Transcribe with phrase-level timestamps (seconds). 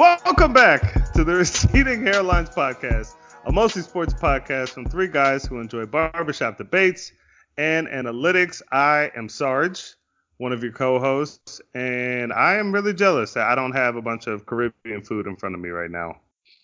[0.00, 5.60] Welcome back to the Receding Hairlines Podcast, a mostly sports podcast from three guys who
[5.60, 7.12] enjoy barbershop debates
[7.58, 8.62] and analytics.
[8.72, 9.92] I am Sarge,
[10.38, 14.26] one of your co-hosts, and I am really jealous that I don't have a bunch
[14.26, 16.14] of Caribbean food in front of me right now.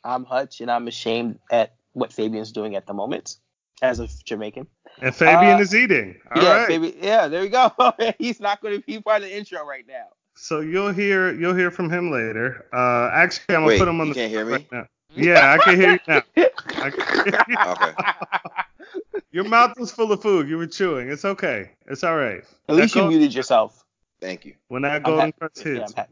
[0.02, 3.36] I'm Hutch, and I'm ashamed at what Fabian's doing at the moment
[3.82, 4.66] as a Jamaican.
[5.02, 6.18] And Fabian Uh, is eating.
[6.34, 6.68] All yeah, right.
[6.70, 7.70] Fabi- yeah, there we go.
[8.18, 10.06] He's not going to be part of the intro right now.
[10.36, 12.66] So you'll hear you'll hear from him later.
[12.72, 14.52] Uh, actually, I'm gonna Wait, put him on you the can't hear me?
[14.52, 14.86] right now.
[15.14, 16.22] Yeah, I can hear you now.
[16.36, 17.56] I hear you.
[17.66, 19.22] Okay.
[19.32, 20.48] Your mouth was full of food.
[20.48, 21.10] You were chewing.
[21.10, 21.70] It's okay.
[21.86, 22.42] It's all right.
[22.68, 23.84] At least That you muted yourself.
[24.20, 24.54] Thank you.
[24.68, 25.94] When that I'm golden happy- crust hits.
[25.96, 26.06] I'm.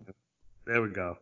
[0.66, 1.18] There we go.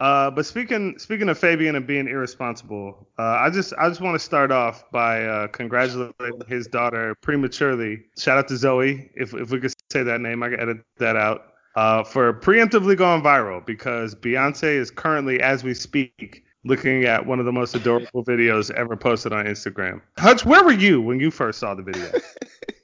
[0.00, 4.14] Uh, but speaking speaking of Fabian and being irresponsible, uh, I just I just want
[4.14, 6.14] to start off by uh, congratulating
[6.48, 8.04] his daughter prematurely.
[8.18, 11.16] Shout out to Zoe, if if we could say that name, I could edit that
[11.16, 11.49] out.
[11.76, 17.38] Uh, for preemptively going viral because Beyonce is currently, as we speak, looking at one
[17.38, 20.02] of the most adorable videos ever posted on Instagram.
[20.18, 22.10] Hutch, where were you when you first saw the video?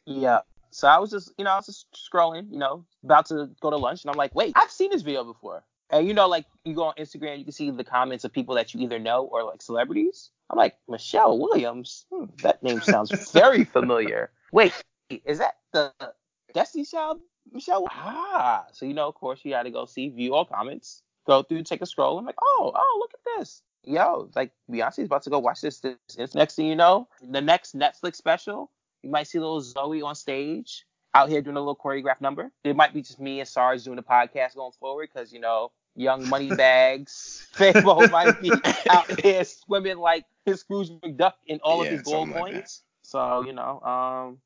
[0.06, 0.41] Yeah.
[0.70, 3.70] So I was just, you know, I was just scrolling, you know, about to go
[3.70, 5.65] to lunch, and I'm like, wait, I've seen this video before.
[5.91, 8.55] And you know, like you go on Instagram, you can see the comments of people
[8.56, 10.31] that you either know or like celebrities.
[10.50, 12.06] I'm like, Michelle Williams.
[12.12, 14.31] Hmm, that name sounds very familiar.
[14.53, 14.73] Wait,
[15.25, 15.93] is that the
[16.53, 17.21] Destiny Child
[17.53, 17.87] Michelle?
[17.91, 21.43] Ah, so you know, of course, you got to go see, view all comments, go
[21.43, 22.19] through, take a scroll.
[22.19, 23.63] I'm like, oh, oh, look at this.
[23.85, 25.79] Yo, like Beyonce's about to go watch this.
[25.81, 26.35] this, this.
[26.35, 28.71] Next thing you know, the next Netflix special,
[29.03, 32.51] you might see little Zoe on stage out here doing a little choreographed number.
[32.65, 35.71] It might be just me and Sarge doing the podcast going forward because, you know,
[35.95, 38.51] young money bags, Fabo might be
[38.91, 42.53] out here swimming like his Scrooge McDuck in all Yeah, of his gold something like
[42.53, 42.59] that.
[42.59, 42.83] coins.
[43.03, 44.39] so, you know, um,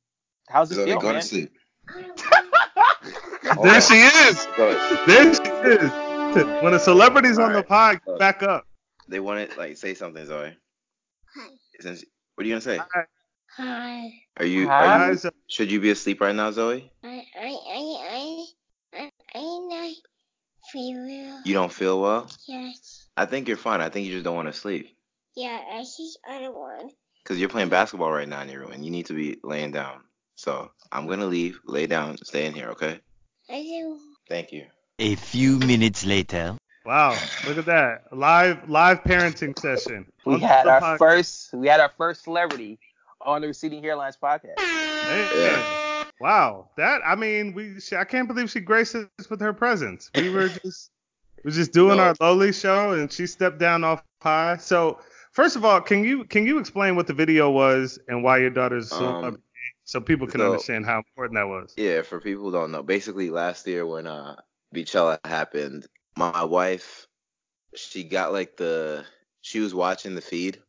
[0.48, 1.22] how's it Zoe, feel, go man?
[3.42, 3.62] to sleep.
[3.62, 4.46] there she is.
[5.06, 5.42] There she
[5.84, 5.90] is.
[6.62, 8.00] When a celebrity's on the Alright.
[8.06, 8.66] pod, back up.
[9.08, 10.56] They wanted like say something, Zoe.
[11.80, 12.04] Since
[12.34, 12.78] what are you gonna say?
[13.56, 14.12] Hi.
[14.36, 14.68] Are you?
[14.68, 14.84] Hi.
[14.86, 15.16] Are you?
[15.18, 16.90] Guys, Should you be asleep right now, Zoe?
[17.02, 18.46] I I I I
[19.00, 19.94] I I not
[20.72, 21.42] feel well.
[21.44, 22.30] You don't feel well?
[22.46, 23.08] Yes.
[23.16, 23.80] I think you're fine.
[23.80, 24.94] I think you just don't want to sleep
[25.36, 26.90] Yeah, I see other one.
[27.24, 29.72] because you're playing basketball right now in your room and you need to be laying
[29.72, 30.02] down.
[30.36, 31.58] So I'm gonna leave.
[31.64, 32.16] Lay down.
[32.18, 33.00] Stay in here, okay?
[33.50, 33.98] I do.
[34.28, 34.66] Thank you.
[34.98, 36.56] A few minutes later.
[36.84, 37.16] Wow,
[37.46, 38.04] look at that.
[38.16, 40.06] Live live parenting session.
[40.24, 42.78] We On had our pod- first, we had our first celebrity
[43.20, 44.56] on the Receding Hairlines podcast.
[44.56, 46.04] Man, Yeah.
[46.20, 46.70] Wow.
[46.76, 50.10] That I mean, we she, I can't believe she graced us with her presence.
[50.14, 50.90] We were just
[51.44, 52.04] we were just doing No.
[52.04, 54.56] our lowly show and she stepped down off high.
[54.58, 55.00] So
[55.32, 58.50] first of all, can you can you explain what the video was and why your
[58.50, 59.42] daughter's a Um, celebrity
[59.90, 61.74] so people can so- understand how important that was?
[61.76, 64.36] Yeah, for people who don't know, basically last year when uh
[64.72, 65.86] Beychella happened,
[66.16, 67.08] my wife
[67.74, 69.04] she got like the
[69.40, 70.62] she was watching the feed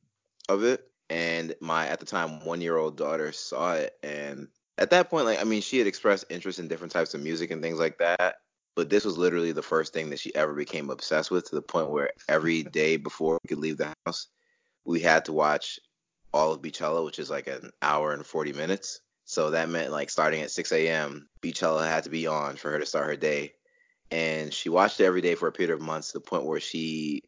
[0.50, 4.90] of it and my at the time one year old daughter saw it and at
[4.90, 7.62] that point like I mean she had expressed interest in different types of music and
[7.62, 8.38] things like that.
[8.76, 11.62] But this was literally the first thing that she ever became obsessed with to the
[11.62, 14.30] point where every day before we could leave the house,
[14.86, 15.78] we had to watch
[16.34, 19.02] all of Beychella, which is like an hour and 40 minutes.
[19.32, 22.80] So that meant like starting at 6 a.m., Beychella had to be on for her
[22.80, 23.54] to start her day.
[24.12, 26.60] And she watched it every day for a period of months to the point where
[26.60, 27.24] she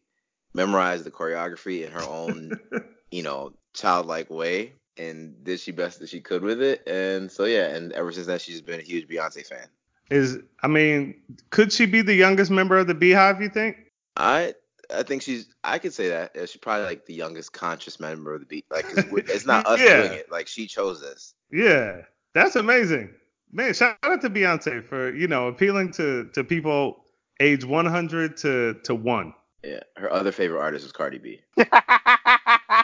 [0.54, 2.60] memorized the choreography in her own,
[3.12, 6.86] you know, childlike way and did she best that she could with it.
[6.86, 9.70] And so, yeah, and ever since then, she's been a huge Beyonce fan.
[10.10, 11.16] Is I mean,
[11.52, 13.78] could she be the youngest member of the BeyHive, you think?
[14.18, 14.56] I
[14.94, 18.42] I think she's I could say that she's probably like the youngest conscious member of
[18.42, 18.66] the beat.
[18.72, 20.02] Like it's not us Yeah.
[20.04, 20.32] doing it.
[20.32, 21.34] Like she chose this.
[21.52, 22.02] Yeah,
[22.34, 23.14] that's amazing.
[23.52, 27.06] Man, shout out to Beyonce for, you know, appealing to to people
[27.40, 29.34] age 100 to to 1.
[29.64, 29.80] Yeah.
[29.96, 31.42] Her other favorite artist is Cardi B.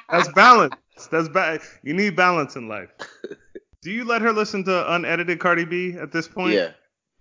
[0.09, 0.75] That's balance.
[1.11, 2.89] That's ba- you need balance in life.
[3.81, 6.53] Do you let her listen to unedited Cardi B at this point?
[6.53, 6.71] Yeah.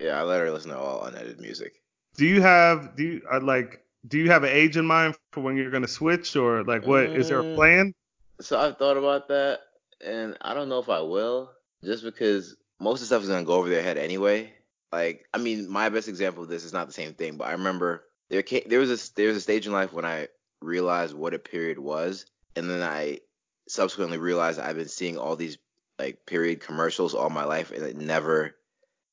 [0.00, 1.74] Yeah, I let her listen to all unedited music.
[2.16, 5.40] Do you have do you uh, like do you have an age in mind for
[5.42, 7.54] when you're gonna switch or like what is there a Mm.
[7.54, 7.94] plan?
[8.40, 9.60] So I've thought about that
[10.04, 11.52] and I don't know if I will,
[11.84, 14.52] just because most of the stuff is gonna go over their head anyway.
[14.92, 17.52] Like, I mean, my best example of this is not the same thing, but I
[17.52, 20.28] remember there came, there was a there was a stage in life when I
[20.60, 23.20] realized what a period was, and then I
[23.68, 25.58] subsequently realized I've been seeing all these
[25.98, 28.56] like period commercials all my life, and it never,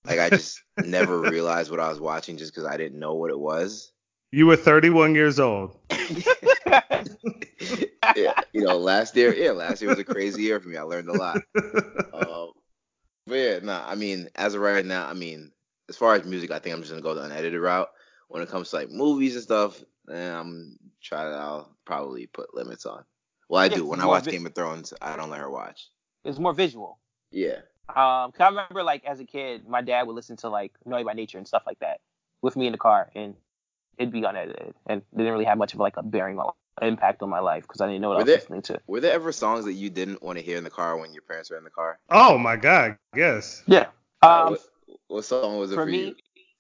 [0.06, 3.32] like, I just never realized what I was watching just because I didn't know what
[3.32, 3.92] it was.
[4.36, 5.78] You were 31 years old.
[8.16, 10.76] yeah, you know, last year, yeah, last year was a crazy year for me.
[10.76, 11.40] I learned a lot.
[12.12, 12.52] Um,
[13.28, 15.54] but yeah, nah, I mean, as of right now, I mean,
[15.88, 17.88] as far as music, I think I'm just gonna go the unedited route.
[18.28, 22.54] when it comes to like movies and stuff, then I'm try to I'll probably put
[22.54, 23.06] limits on.
[23.48, 23.86] Well, I Yeah, do.
[23.86, 25.88] When I watch vi- Game of Thrones, I don't let her watch.
[26.26, 27.00] It's more visual.
[27.32, 27.60] Yeah.
[27.88, 31.06] Um, 'cause I remember like as a kid, my dad would listen to like Naughty
[31.06, 32.02] by Nature and stuff like that
[32.42, 33.36] with me in the car, and
[33.98, 36.52] it'd be unedited, and it didn't really have much of like a bearing on
[36.82, 38.80] impact on my life because I didn't know what Were I was there- listening to.
[38.88, 41.22] Were there ever songs that you didn't want to hear in the car when your
[41.24, 42.00] parents were in the car?
[42.10, 43.64] Oh my God, yes.
[43.68, 43.88] Yeah.
[44.22, 44.60] Uh, Um, what,
[45.08, 46.16] what song was it for for, me,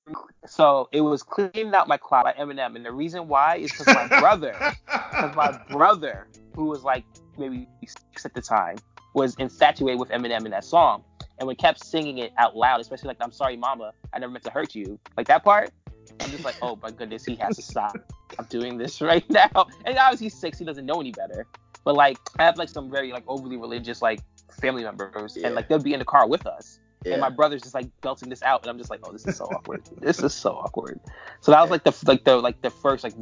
[0.08, 0.16] you?
[0.48, 3.88] so it was "Cleaning Out My Closet" by Eminem, and the reason why is because
[3.88, 4.56] my brother,
[4.86, 7.04] because my brother, who was like
[7.38, 8.78] maybe six at the time,
[9.14, 11.04] was infatuated with Eminem in that song,
[11.40, 14.46] and we kept singing it out loud, especially like "I'm sorry, Mama, I never meant
[14.46, 15.72] to hurt you," like that part.
[16.19, 17.96] I'm just like, oh my goodness, he has to stop.
[18.40, 19.68] I'm doing this right now.
[19.86, 21.46] And obviously he's six, he doesn't know any better.
[21.84, 24.19] But like, I have like some very like overly religious like
[24.62, 25.48] family members, Yeah.
[25.48, 27.13] and like they'll be in the car with us, Yeah.
[27.13, 29.38] and my brother's just like belting this out, and I'm just like, oh, this is
[29.38, 29.84] so awkward.
[30.02, 31.00] This is so awkward.
[31.42, 33.13] So that was like the like the like the first like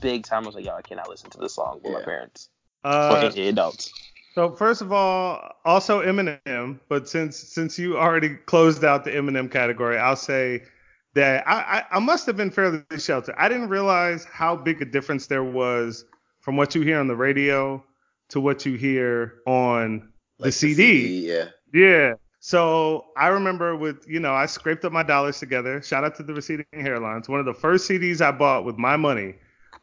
[0.00, 2.48] big time I was like, yo, I cannot listen to this song with my parents
[2.84, 3.92] Uh, or adults.
[4.34, 9.50] So first of all, also Eminem, but since since you already closed out the Eminem
[9.50, 10.62] category, I'll say
[11.18, 13.34] that I, I, I must have been fairly sheltered.
[13.36, 16.04] I didn't realize how big a difference there was
[16.40, 17.84] from what you hear on the radio
[18.28, 21.26] to what you hear on the Like CD.
[21.26, 21.46] Yeah.
[21.74, 22.14] Yeah.
[22.38, 25.82] So I remember with, you know, I scraped up my dollars together.
[25.82, 27.28] Shout out to the receding hairlines.
[27.28, 29.34] One of the first CDs I bought with my money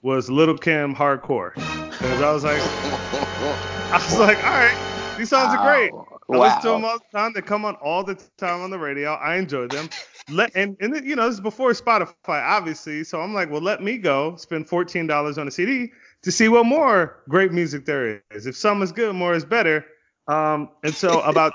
[0.01, 1.53] was Lil' Kim Hardcore.
[1.55, 2.61] Because I was like,
[3.91, 5.91] I was like, all right, these songs are great.
[6.31, 7.33] I listen to them all the time.
[7.33, 9.13] They come on all the time on the radio.
[9.15, 9.89] I enjoy them.
[10.29, 13.03] Let and and you know this is before Spotify, obviously.
[13.03, 15.91] So I'm like, well, let me go spend fourteen dollars on a CD
[16.23, 18.47] to see what more great music there is.
[18.47, 19.85] If some is good, more is better.
[20.27, 21.53] Um, and so about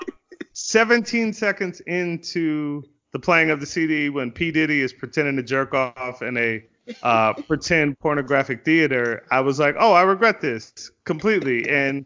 [0.53, 5.73] 17 seconds into the playing of the CD, when P Diddy is pretending to jerk
[5.73, 6.63] off in a
[7.03, 11.67] uh, pretend pornographic theater, I was like, oh, I regret this completely.
[11.69, 12.05] And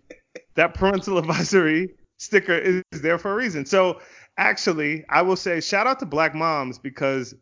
[0.55, 3.65] that parental advisory sticker is there for a reason.
[3.65, 3.99] So
[4.37, 7.33] actually, I will say shout out to Black Moms because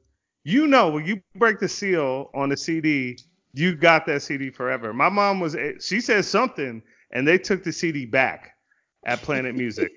[0.43, 3.17] you know when you break the seal on a CD,
[3.53, 4.93] you got that CD forever.
[4.93, 6.81] My mom was she said something
[7.11, 8.55] and they took the CD back
[9.05, 9.91] at Planet Music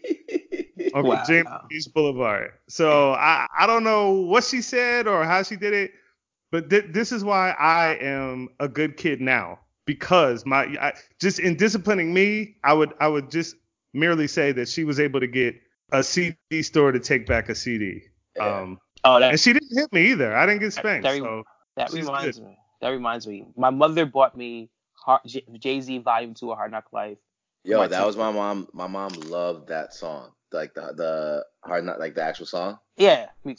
[0.95, 1.09] on Wow.
[1.09, 2.53] Virginia Beach Boulevard.
[2.69, 5.93] So I I don't know what she said or how she did it,
[6.51, 11.39] but th- this is why I am a good kid now because my I, just
[11.39, 13.57] in disciplining me, I would I would just
[13.95, 15.57] merely say that she was able to get
[15.93, 18.03] a CD store to take back a CD.
[18.37, 18.61] Yeah.
[18.61, 20.35] Um, Oh, that, and she didn't hit me either.
[20.37, 21.05] I didn't get spanked.
[21.07, 21.45] Very- So
[21.77, 22.59] that she's reminds me.
[22.81, 23.47] That reminds me.
[23.57, 24.69] My mother bought me
[25.59, 27.19] Jay Z Volume Two of Hard Knock Life.
[27.63, 28.67] Yo, My that was my mom.
[28.73, 32.79] My mom loved that song, like the the hard not like the actual song.
[32.97, 33.27] Yeah.
[33.45, 33.57] me-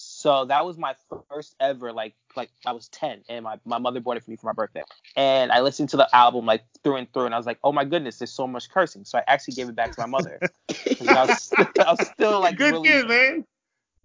[0.00, 0.94] So that was my
[1.28, 4.36] first ever like like I was 10 and my, my mother bought it for me
[4.36, 4.82] for my birthday.
[5.16, 7.72] And I listened to the album like through and through and I was like, oh
[7.72, 9.04] my goodness, there's so much cursing.
[9.04, 10.40] So I actually gave it back to my mother.
[10.70, 13.44] I was, I was still like good really kid, man.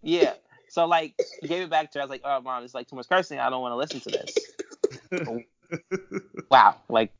[0.01, 0.33] yeah.
[0.69, 2.01] So like gave it back to her.
[2.01, 3.39] I was like, oh mom, it's like too much cursing.
[3.39, 5.45] I don't want to listen to this.
[6.51, 6.75] Wow.
[6.87, 7.11] Like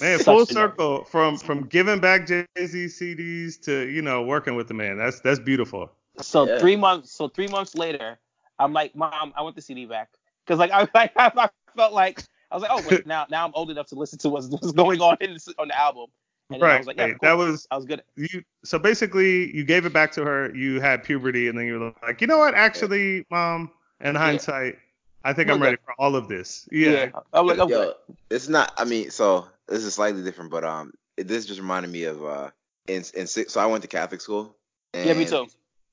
[0.00, 4.54] Man, such full circle from from giving back Jay Z CDs to you know working
[4.54, 4.98] with the man.
[4.98, 5.90] That's that's beautiful.
[6.22, 6.58] So Yeah.
[6.58, 7.12] three months.
[7.12, 8.18] So three months later,
[8.58, 10.10] I'm like, Mom, I want the CD back,
[10.44, 13.52] because like I, like I felt like I was like, oh wait, now now I'm
[13.54, 16.06] old enough to listen to what's, what's going on in this, on the album.
[16.50, 16.78] And then I Right.
[16.78, 17.12] was like, yeah, right.
[17.20, 17.28] cool.
[17.28, 18.02] That was I was good.
[18.16, 18.42] you.
[18.64, 20.54] So basically, you gave it back to her.
[20.54, 22.54] You had puberty, and then you were like, you know what?
[22.54, 24.78] Actually, mom, in hindsight,
[25.24, 25.66] I think I'm I'm good.
[25.72, 26.68] ready for all of this.
[26.72, 27.10] Yeah.
[27.32, 27.94] I'm like, I'm Yo, good.
[28.30, 28.72] it's not.
[28.76, 32.50] I mean, so this is slightly different, but um, this just reminded me of uh,
[32.88, 33.52] in in six.
[33.52, 34.56] So I went to Catholic school.
[34.92, 35.46] And Yeah, me too.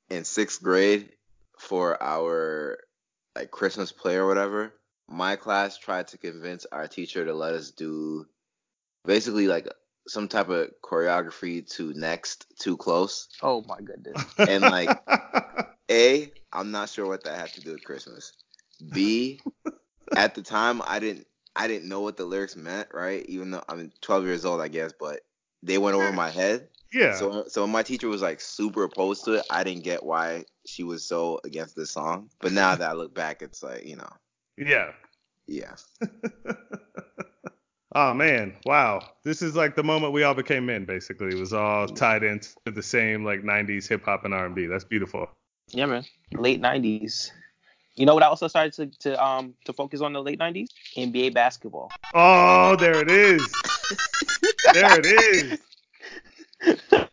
[0.09, 1.09] In sixth grade,
[1.57, 2.79] for our
[3.35, 4.73] like Christmas play or whatever,
[5.07, 8.25] my class tried to convince our teacher to let us do
[9.05, 9.67] basically like
[10.07, 13.27] some type of choreography to next too close.
[13.41, 14.23] Oh my goodness.
[14.37, 14.89] And, like,
[15.91, 18.33] A, I'm not sure what that had to do with Christmas.
[18.91, 19.39] B,
[20.15, 23.25] at the time I didn't I didn't know what the lyrics meant, right?
[23.25, 25.21] Even though I'm 12 years old, I guess, but
[25.67, 26.69] they went over my head.
[26.91, 27.15] yeah.
[27.15, 30.45] So so when my teacher was like super opposed to it, I didn't get why
[30.65, 32.29] she was so against this song.
[32.39, 34.09] But now that I look back, it's like, you know,
[34.57, 34.91] yeah.
[35.47, 35.75] yeah.
[37.95, 39.01] Oh man, wow.
[39.23, 40.85] This is like the moment we all became men.
[40.85, 41.95] Basically, it was all mm.
[41.95, 44.67] tied into the same like '90s hip hop and R&B.
[44.67, 45.29] That's beautiful.
[45.69, 46.05] Yeah, man.
[46.33, 47.31] Late '90s.
[47.97, 48.23] You know what?
[48.23, 50.67] I also started to, to um to focus on the late '90s.
[50.95, 51.91] NBA basketball.
[52.13, 53.45] Oh, there it is.
[54.73, 55.59] there it is.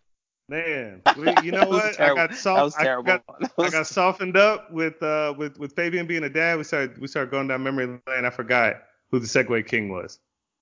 [0.49, 1.01] Man,
[1.43, 1.99] you know what?
[1.99, 3.25] I got soft, I got,
[3.59, 6.59] I got softened up with uh with with Fabian being a dad.
[6.59, 8.27] We started we started going down memory lane.
[8.27, 10.19] I forgot who the segue King was.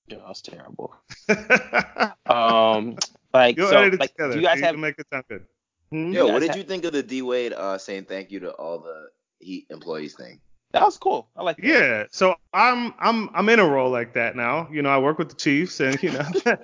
[0.07, 0.95] Yeah, that was terrible.
[2.27, 2.97] Um,
[3.35, 4.35] like You'll so, edit it like, together.
[4.35, 4.79] do you guys You'll have?
[4.79, 5.45] make it sound good.
[5.91, 6.13] Hmm?
[6.13, 8.53] Yo, what did ha- you think of the D Wade uh, saying thank you to
[8.53, 9.09] all the
[9.43, 10.41] Heat employees thing?
[10.73, 11.29] That was cool.
[11.37, 11.59] I like.
[11.59, 11.67] That.
[11.67, 14.69] Yeah, so I'm I'm I'm in a role like that now.
[14.73, 16.25] You know, I work with the Chiefs, and you know,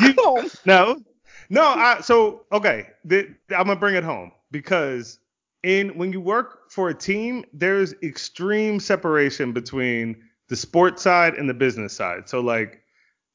[0.00, 1.02] you, no,
[1.50, 1.62] no.
[1.62, 2.88] I so okay.
[3.04, 5.18] The, I'm gonna bring it home because
[5.62, 10.16] in when you work for a team, there's extreme separation between
[10.48, 12.26] the sports side and the business side.
[12.26, 12.80] So like,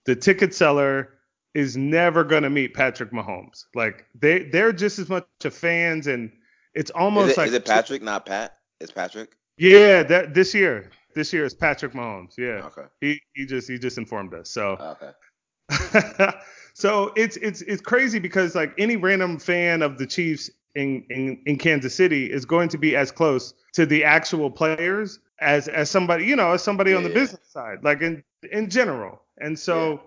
[0.06, 1.10] the ticket seller
[1.54, 3.66] is never gonna meet Patrick Mahomes.
[3.76, 6.32] Like they they're just as much a fans, and
[6.74, 8.58] it's almost is, it, like is it Patrick, not Pat?
[8.80, 9.36] It's Patrick.
[9.58, 10.90] Yeah, that this year.
[11.16, 12.34] This year is Patrick Mahomes.
[12.38, 12.66] Yeah.
[12.66, 12.88] Okay.
[13.00, 14.50] He he just he just informed us.
[14.50, 15.12] So Okay.
[16.74, 21.42] so it's it's it's crazy because like any random fan of the Chiefs in, in
[21.46, 25.90] in Kansas City is going to be as close to the actual players as as
[25.90, 27.16] somebody you know as somebody on the Yeah.
[27.16, 29.22] business side like in in general.
[29.40, 30.02] And so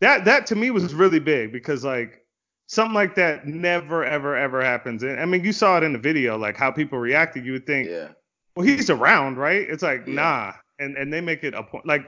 [0.00, 2.24] that that to me was really big because like
[2.70, 5.02] something like that never ever ever happens.
[5.02, 7.44] And I mean you saw it in the video like how people reacted.
[7.44, 8.08] You would think Yeah.
[8.54, 9.68] well, he's around, right?
[9.68, 10.14] It's like, Yeah.
[10.14, 10.52] nah.
[10.78, 11.84] And and they make it a point.
[11.84, 12.06] Like,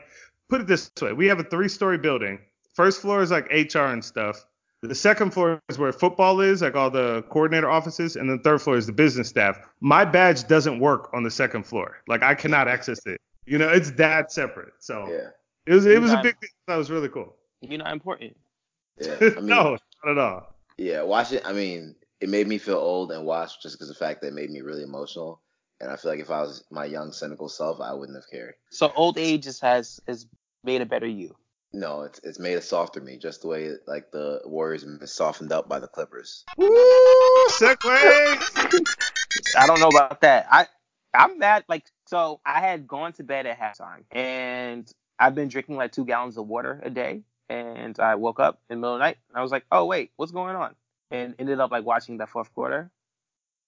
[0.48, 2.38] put it this way: we have a three-story building.
[2.74, 4.44] First floor is like HR and stuff.
[4.82, 8.62] The second floor is where football is, like all the coordinator offices, and the third
[8.62, 9.58] floor is the business staff.
[9.80, 11.98] My badge doesn't work on the second floor.
[12.08, 13.20] Like, I cannot access it.
[13.44, 14.72] You know, it's that separate.
[14.78, 15.28] So Yeah.
[15.66, 16.50] it was it was a big thing.
[16.66, 17.36] That was really cool.
[17.60, 18.34] You're not important.
[18.98, 19.16] Yeah.
[19.20, 20.51] I mean, no, not at all.
[20.82, 21.42] Yeah, watch it.
[21.46, 24.34] I mean, it made me feel old and watch just because the fact that it
[24.34, 25.40] made me really emotional.
[25.80, 28.54] And I feel like if I was my young cynical self, I wouldn't have cared.
[28.72, 30.26] So old age just has has
[30.64, 31.36] made a better you.
[31.72, 35.06] No, it's it's made a softer me, just the way like the Warriors have been
[35.06, 36.44] softened up by the Clippers.
[36.56, 36.68] Woo,
[37.50, 37.76] segue.
[39.56, 40.48] I don't know about that.
[40.50, 40.66] I
[41.14, 41.64] I'm mad.
[41.68, 46.04] Like so, I had gone to bed at halftime, and I've been drinking like two
[46.04, 47.22] gallons of water a day.
[47.48, 49.84] And I woke up in the middle of the night, and I was like, "Oh
[49.84, 50.74] wait, what's going on?"
[51.10, 52.90] And ended up like watching that fourth quarter.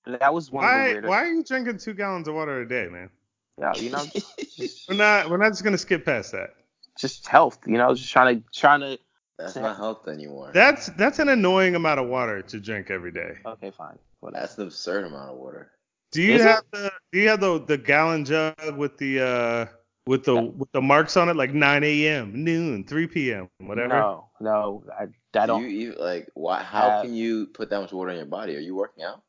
[0.06, 1.08] That was one of the Why weirdest.
[1.08, 3.10] why are you drinking two gallons of water a day, man?
[3.58, 4.04] Yeah, you know,
[4.58, 6.54] just, We're not we're not just gonna skip past that.
[6.98, 7.58] just health.
[7.66, 8.98] You know, just trying to trying to.
[9.38, 10.50] That's not health anymore.
[10.54, 13.32] That's that's an annoying amount of water to drink every day.
[13.44, 13.98] Okay, fine.
[14.20, 15.70] Well, That's an absurd amount of water.
[16.12, 16.48] Do you Is it?
[16.48, 19.66] have the do you have the the gallon jug with the uh
[20.06, 23.88] with the with the marks on it like 9 a.m., noon, 3 p.m., whatever?
[23.94, 25.62] No, no, I, I Do don't.
[25.62, 26.62] you even like why?
[26.62, 28.56] How Uh, can you put that much water in your body?
[28.56, 29.22] Are you working out?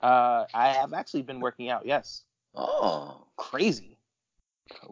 [0.00, 1.86] Uh, I have actually been working out.
[1.86, 2.22] Yes,
[2.54, 3.98] Oh, crazy,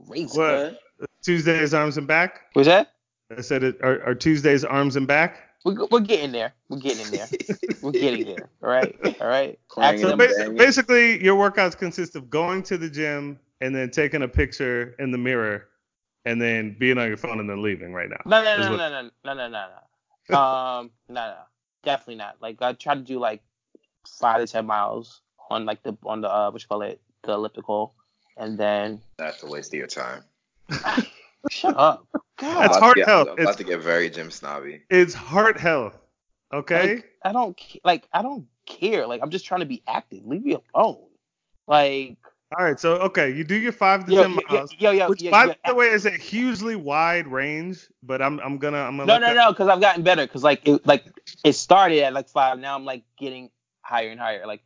[0.08, 0.36] crazy.
[0.38, 0.78] What?
[1.22, 2.40] Tuesdays arms and back.
[2.56, 2.92] Was that?
[3.36, 3.78] I said it.
[3.82, 5.48] Are, are Tuesdays arms and back?
[5.64, 6.52] We're, we're getting there.
[6.68, 7.28] We're getting there.
[7.82, 8.48] We're getting there.
[8.62, 8.96] All right.
[9.20, 9.58] All right.
[9.72, 10.56] So them Accident- basi- banging.
[10.56, 15.10] basically, your workouts consist of going to the gym and then taking a picture in
[15.10, 15.68] the mirror
[16.26, 18.20] and then being on your phone and then leaving right now.
[18.26, 19.68] No, no, no, what- no, no, no, no, no, no.
[20.38, 21.36] Um, no, no,
[21.82, 22.36] definitely not.
[22.40, 23.42] Like I try to do like
[24.06, 27.32] five to ten miles on like the on the uh what you call it the
[27.32, 27.94] elliptical,
[28.36, 30.22] and then That's a waste of your time.
[31.50, 32.06] shut up.
[32.14, 33.28] I'm God, That's about to heart get- health.
[33.28, 34.82] I'm It's- about to get very gym snobby.
[34.90, 35.96] It's heart health.
[36.52, 36.96] Okay.
[36.96, 39.06] like, I don't ca- like I don't care.
[39.06, 40.24] Like I'm just trying to be active.
[40.26, 41.06] Leave me alone.
[41.66, 42.16] Like
[42.58, 42.78] All right.
[42.78, 44.74] So okay, you do your five to yo, ten yo, miles.
[44.78, 48.96] yo, Which, by the way, is a hugely wide range, but I'm I'm gonna I'm
[48.96, 50.26] gonna No, no, that- no, because I've gotten better.
[50.26, 51.04] Because like it, like
[51.44, 52.58] it started at like five.
[52.58, 53.50] Now I'm like getting
[53.82, 54.46] higher and higher.
[54.46, 54.62] Like,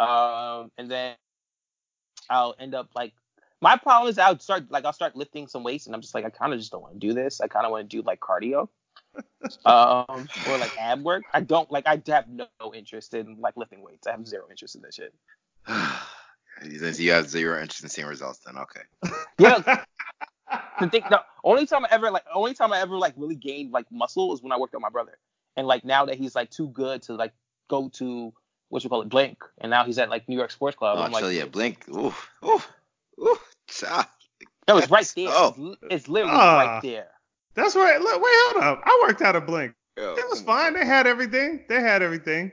[0.00, 1.14] um, and then
[2.28, 3.12] I'll end up like
[3.60, 6.24] my problem is I'll start like I'll start lifting some weights, and I'm just like
[6.24, 7.40] I kind of just don't want to do this.
[7.40, 8.68] I kind of want to do like cardio,
[9.64, 11.22] um, or like ab work.
[11.32, 14.08] I don't like I have no interest in like lifting weights.
[14.08, 15.14] I have zero interest in that shit.
[16.62, 18.82] Since you have zero interest in seeing results, then okay.
[19.38, 19.82] Yeah,
[20.80, 23.72] the thing, the only time I ever like, only time I ever like really gained
[23.72, 25.16] like muscle was when I worked with my brother.
[25.56, 27.32] And like now that he's like too good to like
[27.68, 28.32] go to
[28.68, 30.96] what you call it, Blink, and now he's at like New York Sports Club.
[30.98, 31.84] Oh, I'm like, yeah, blink.
[31.88, 32.14] Ooh,
[32.44, 32.60] ooh,
[33.20, 33.38] ooh.
[33.66, 34.08] Cha.
[34.68, 35.28] no, it's right there.
[35.30, 35.54] Oh.
[35.56, 36.56] It's, it's literally Ah.
[36.58, 37.08] right there.
[37.54, 38.00] That's right.
[38.00, 38.82] Look, wait, hold up.
[38.84, 39.74] I worked out a blink.
[39.96, 40.74] Yo, It was fine.
[40.74, 41.64] They had everything.
[41.68, 42.52] They had everything.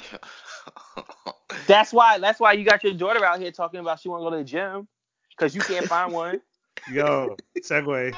[1.66, 2.18] That's why.
[2.18, 4.36] That's why you got your daughter out here talking about she want to go to
[4.38, 4.88] the gym
[5.30, 6.40] because you can't find one.
[6.88, 8.16] Yo, segue.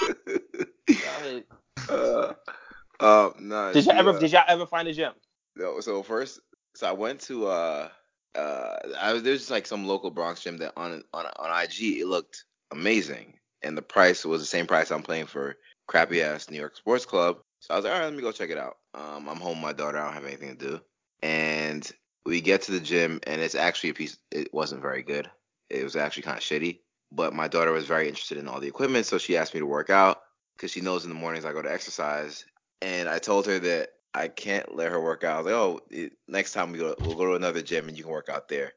[1.88, 2.32] uh,
[3.00, 3.72] uh, no.
[3.72, 4.12] Did y'all see, ever?
[4.12, 5.12] uh, Did y'all ever find a gym?
[5.56, 6.40] No, so first,
[6.74, 7.88] so I went to uh
[8.34, 11.98] uh I was there's just like some local Bronx gym that on on on IG
[12.00, 15.56] it looked amazing, and the price was the same price I'm paying for
[15.88, 17.38] crappy ass New York Sports Club.
[17.60, 18.76] So I was like, all right, let me go check it out.
[18.94, 19.98] Um, I'm home with my daughter.
[19.98, 20.80] I don't have anything to do.
[21.22, 21.90] And
[22.26, 24.18] we get to the gym, and it's actually a piece.
[24.30, 25.30] It wasn't very good.
[25.70, 26.80] It was actually kind of shitty.
[27.12, 29.66] But my daughter was very interested in all the equipment, so she asked me to
[29.66, 30.20] work out
[30.56, 32.44] because she knows in the mornings I go to exercise.
[32.82, 35.34] And I told her that I can't let her work out.
[35.34, 37.96] I was like, oh, it, next time we go, we'll go to another gym and
[37.96, 38.72] you can work out there.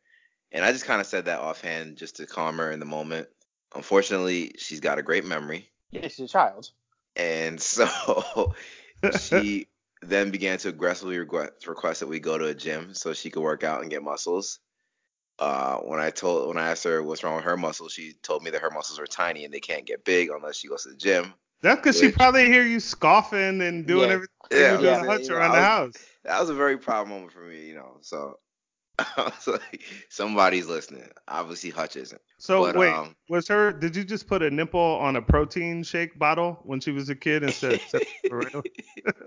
[0.51, 3.27] And I just kind of said that offhand just to calm her in the moment.
[3.75, 5.69] Unfortunately, she's got a great memory.
[5.91, 6.69] Yeah, she's a child.
[7.15, 8.53] And so
[9.19, 9.67] she
[10.01, 13.43] then began to aggressively request, request that we go to a gym so she could
[13.43, 14.59] work out and get muscles.
[15.39, 18.43] Uh, when I told when I asked her what's wrong with her muscles, she told
[18.43, 20.89] me that her muscles are tiny and they can't get big unless she goes to
[20.89, 21.33] the gym.
[21.61, 24.15] That's because she probably hear you scoffing and doing Yeah.
[24.15, 24.97] everything Yeah, you're yeah.
[24.99, 25.95] to was hutch saying, around the house.
[26.23, 27.97] That was a very proud moment for me, you know.
[28.01, 28.39] So
[29.17, 31.07] I was like, somebody's listening.
[31.27, 32.21] Obviously, Hutch isn't.
[32.37, 33.71] So But, wait, um, was her?
[33.71, 37.15] Did you just put a nipple on a protein shake bottle when she was a
[37.15, 38.63] kid instead of set for real?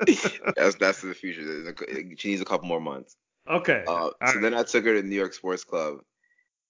[0.57, 1.75] that's that's the future.
[2.17, 3.17] She needs a couple more months.
[3.49, 3.85] Okay.
[3.87, 4.41] Uh, so right.
[4.41, 5.99] then I took her to New York Sports Club,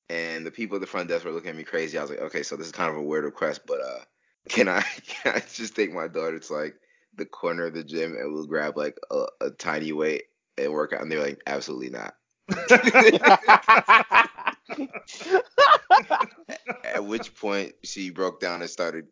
[0.08, 1.98] and the people at the front desk were looking at me crazy.
[1.98, 4.00] I was like, okay, so this is kind of a weird request, but uh,
[4.48, 6.74] can I can I just take my daughter to like
[7.16, 10.24] the corner of the gym and we'll grab like a, a tiny weight
[10.58, 11.02] and work out?
[11.02, 12.14] And they're like, absolutely not.
[16.84, 19.06] At which point she broke down and started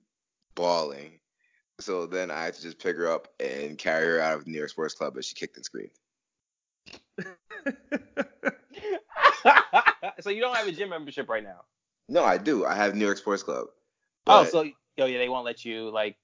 [0.54, 1.20] bawling.
[1.80, 4.50] So then I had to just pick her up and carry her out of the
[4.50, 5.90] New York Sports Club, but she kicked and screamed.
[10.20, 11.62] so you don't have a gym membership right now.
[12.08, 12.66] No, I do.
[12.66, 13.66] I have New York Sports Club.
[14.26, 14.62] Oh, so
[14.96, 16.16] yo, yeah, they won't let you like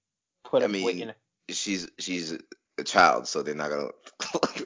[0.44, 1.14] put I a weight mean,
[1.48, 1.54] in.
[1.54, 2.36] she's she's
[2.78, 3.88] a child, so they're not gonna.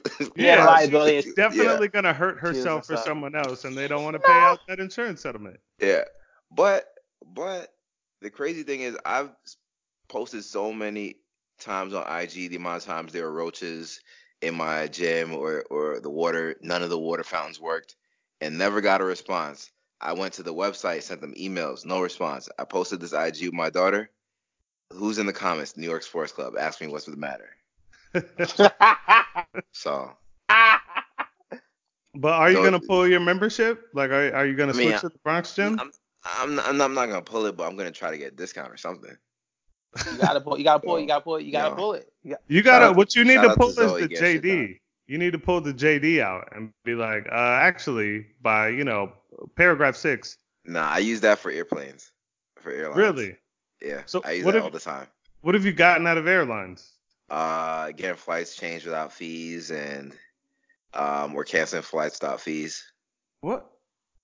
[0.35, 3.87] Yeah, Yeah, liability is- she's definitely gonna hurt herself a for someone else, and they
[3.87, 5.59] don't want to pay out that insurance settlement.
[5.79, 6.03] Yeah,
[6.51, 6.85] but
[7.25, 7.73] but
[8.21, 9.31] the crazy thing is, I've
[10.09, 11.15] posted so many
[11.59, 14.01] times on IG the amount of times there were roaches
[14.41, 16.55] in my gym or or the water.
[16.61, 17.95] None of the water fountains worked,
[18.41, 19.71] and never got a response.
[20.03, 22.49] I went to the website, sent them emails, no response.
[22.57, 24.09] I posted this IG with my daughter.
[24.91, 25.77] Who's in the comments?
[25.77, 26.55] New York Sports Club.
[26.59, 27.49] Ask me what's the matter.
[29.71, 30.11] So
[32.13, 33.87] But are you So- gonna pull your membership?
[33.93, 35.79] Like, are, are you gonna I mean, switch to the Bronx gym?
[35.79, 35.91] I'm
[36.23, 38.33] I'm not, I'm not, I'm not gonna pull it, but I'm gonna try to get
[38.33, 39.15] a discount or something.
[40.11, 40.57] you gotta pull.
[40.57, 40.99] You gotta pull.
[40.99, 41.35] You gotta pull.
[41.37, 41.75] it, You gotta No.
[41.75, 42.11] pull it.
[42.23, 42.93] You got- You gotta.
[42.93, 44.51] what you need to out to pull is the getting shit done.
[44.51, 44.79] JD.
[45.07, 49.11] You need to pull the JD out and be like, uh, actually, by you know,
[49.55, 50.37] paragraph six.
[50.65, 52.11] Nah, I use that for airplanes,
[52.57, 52.97] for airlines.
[52.97, 53.35] Really?
[53.81, 54.03] Yeah.
[54.05, 55.07] So I use what that if- all the time.
[55.41, 56.90] What have you gotten out of airlines?
[57.31, 60.11] Uh, getting flights changed without fees, and
[60.93, 62.83] um, we're canceling flights without fees.
[63.39, 63.71] What?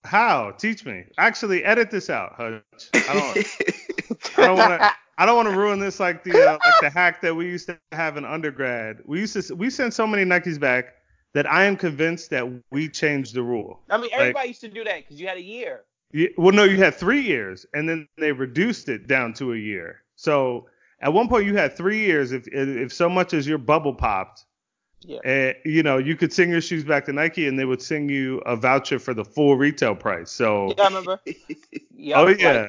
[0.03, 0.51] How?
[0.51, 1.05] Teach me.
[1.17, 2.89] Actually, edit this out, Hutch.
[2.93, 4.37] I don't.
[4.37, 4.91] I don't want to.
[5.17, 7.67] I don't want to ruin this like the uh, like the hack that we used
[7.67, 8.97] to have in undergrad.
[9.05, 10.95] We used to we sent so many Nikes back
[11.33, 13.79] that I am convinced that we changed the rule.
[13.89, 15.85] I mean, everybody used to do that because you had a year.
[16.11, 19.57] You, well, no, you had three years, and then they reduced it down to a
[19.57, 20.03] year.
[20.17, 20.67] So
[20.99, 22.31] at one point, you had three years.
[22.31, 24.45] If if so much as your bubble popped,
[25.01, 25.19] Yeah.
[25.23, 28.09] and you know, you could send your shoes back to Nike, and they would send
[28.09, 30.31] you a voucher for the full retail price.
[30.31, 31.19] So, Yeah, I remember.
[31.99, 32.19] Yeah.
[32.21, 32.67] oh like, yeah,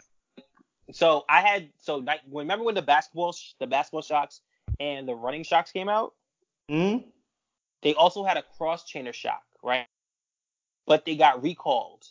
[0.90, 4.40] so I had so like remember when the basketball sh- the basketball shocks
[4.80, 6.14] and the running shocks came out?
[6.68, 6.98] hmm
[7.82, 9.86] They also had a cross chainer shock, right?
[10.86, 12.06] But they got recalled.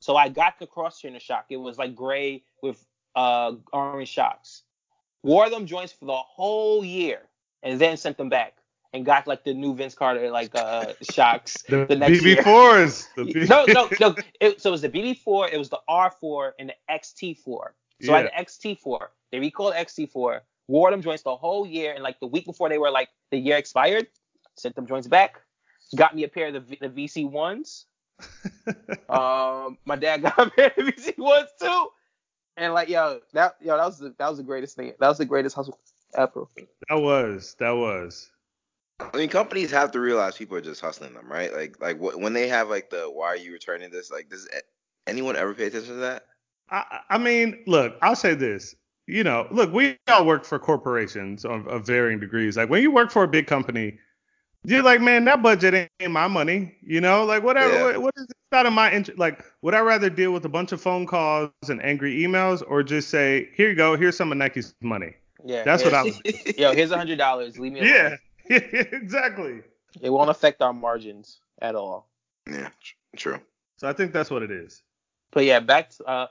[0.00, 1.46] So I got the cross chainer shock.
[1.50, 4.62] It was like gray with uh orange shocks.
[5.22, 7.20] Wore them joints for the whole year
[7.62, 8.54] and then sent them back
[8.92, 12.20] and got like the new Vince Carter like uh shocks the, the next.
[12.20, 13.08] BB4s.
[13.16, 14.16] The B- no, no, no.
[14.40, 17.68] It, so it was the BB4, it was the R4, and the XT4.
[18.02, 18.98] So I had the XT4.
[19.30, 22.78] They recalled XT4, wore them joints the whole year, and like the week before they
[22.78, 24.08] were like the year expired,
[24.56, 25.40] sent them joints back.
[25.94, 27.86] Got me a pair of the, V- the VC ones.
[29.08, 31.88] Um, my dad got a pair of VC ones too.
[32.56, 34.92] And like yo, that yo, that was the that was the greatest thing.
[35.00, 35.78] That was the greatest hustle
[36.14, 36.44] ever.
[36.88, 38.30] that was that was.
[39.00, 41.52] I mean, companies have to realize people are just hustling them, right?
[41.52, 44.10] Like, like wh- when they have like the why are you returning this?
[44.10, 44.48] Like, does
[45.06, 46.26] anyone ever pay attention to that?
[46.70, 48.74] I, I mean, look, I'll say this.
[49.06, 52.56] You know, look, we all work for corporations of, of varying degrees.
[52.56, 53.98] Like when you work for a big company,
[54.64, 56.74] you're like, man, that budget ain't my money.
[56.82, 57.72] You know, like whatever.
[57.72, 57.82] Yeah.
[57.84, 59.18] What, what is it's not in my interest?
[59.18, 62.82] Like, would I rather deal with a bunch of phone calls and angry emails, or
[62.82, 65.14] just say, here you go, here's some of Nike's money?
[65.44, 66.58] Yeah, That's what I here's- would.
[66.58, 67.58] Yo, here's a hundred dollars.
[67.58, 68.18] Leave me alone.
[68.48, 68.56] Yeah,
[68.92, 69.62] exactly.
[70.00, 72.08] It won't affect our margins at all.
[72.48, 73.40] yeah, tr- true.
[73.78, 74.82] So I think that's what it is.
[75.32, 76.26] But yeah, back to uh,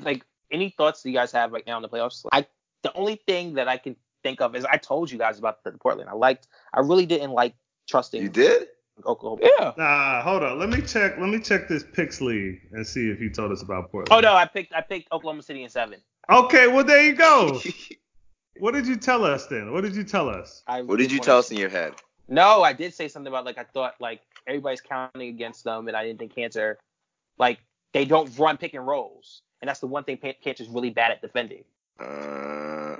[0.00, 2.24] like any thoughts that you guys have right now in the playoffs?
[2.32, 2.46] I
[2.82, 5.72] the only thing that I can think of is I told you guys about the
[5.72, 6.08] Portland.
[6.08, 6.48] I liked.
[6.72, 7.54] I really didn't like
[7.88, 8.68] trusting You did?
[9.04, 9.42] Oklahoma.
[9.58, 9.72] Yeah.
[9.76, 10.58] Nah, hold on.
[10.58, 11.18] Let me check.
[11.18, 14.16] Let me check this picks league and see if he told us about Portland.
[14.16, 16.00] Oh no, I picked I picked Oklahoma City in seven.
[16.30, 17.60] Okay, well there you go.
[18.60, 19.72] What did you tell us then?
[19.72, 20.62] What did you tell us?
[20.68, 21.94] I what did you wanted- tell us in your head?
[22.28, 25.96] No, I did say something about like I thought like everybody's counting against them, and
[25.96, 26.76] I didn't think Kanter
[27.36, 27.58] like
[27.92, 31.10] they don't run pick and rolls, and that's the one thing Pan- Kanter's really bad
[31.10, 31.64] at defending.
[31.98, 32.94] Uh,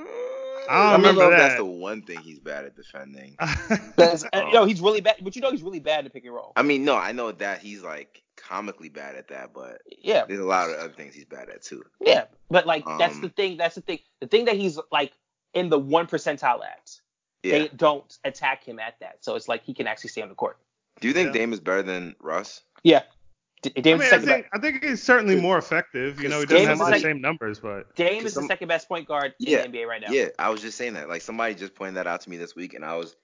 [0.68, 1.36] I don't remember if that.
[1.38, 3.36] that's the one thing he's bad at defending.
[3.96, 4.62] Because Oh.
[4.62, 6.52] you he's really bad, but you know he's really bad at pick and roll.
[6.56, 10.40] I mean, no, I know that he's like comically bad at that, but Yeah, there's
[10.40, 11.84] a lot of other things he's bad at too.
[12.00, 13.56] yeah, but like that's Um, the thing.
[13.56, 13.98] That's the thing.
[14.20, 15.12] The thing that he's like
[15.54, 16.90] in the one percentile at.
[17.42, 17.58] Yeah.
[17.58, 20.34] They don't attack him at that, so it's like he can actually stay on the
[20.34, 20.58] court.
[21.00, 21.32] Do you think Yeah.
[21.40, 22.62] Dame is better than Russ?
[22.82, 23.02] Yeah,
[23.64, 24.48] D- I, Dame's mean, the I think best.
[24.54, 26.20] I think he's certainly more effective.
[26.20, 28.48] You know, he doesn't is have the the same numbers, but Dame is some- the
[28.48, 30.08] second best point guard in Yeah, the NBA right now.
[30.10, 31.08] Yeah, I was just saying that.
[31.08, 33.16] Like somebody just pointed that out to me this week, and I was,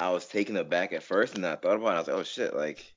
[0.00, 1.90] I was taken aback at first, and I thought about it.
[1.94, 2.92] I was like, oh shit, like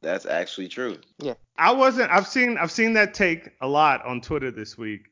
[0.00, 0.98] that's actually true.
[1.18, 2.10] Yeah, I wasn't.
[2.10, 5.02] I've seen I've seen that take a lot on Twitter this week,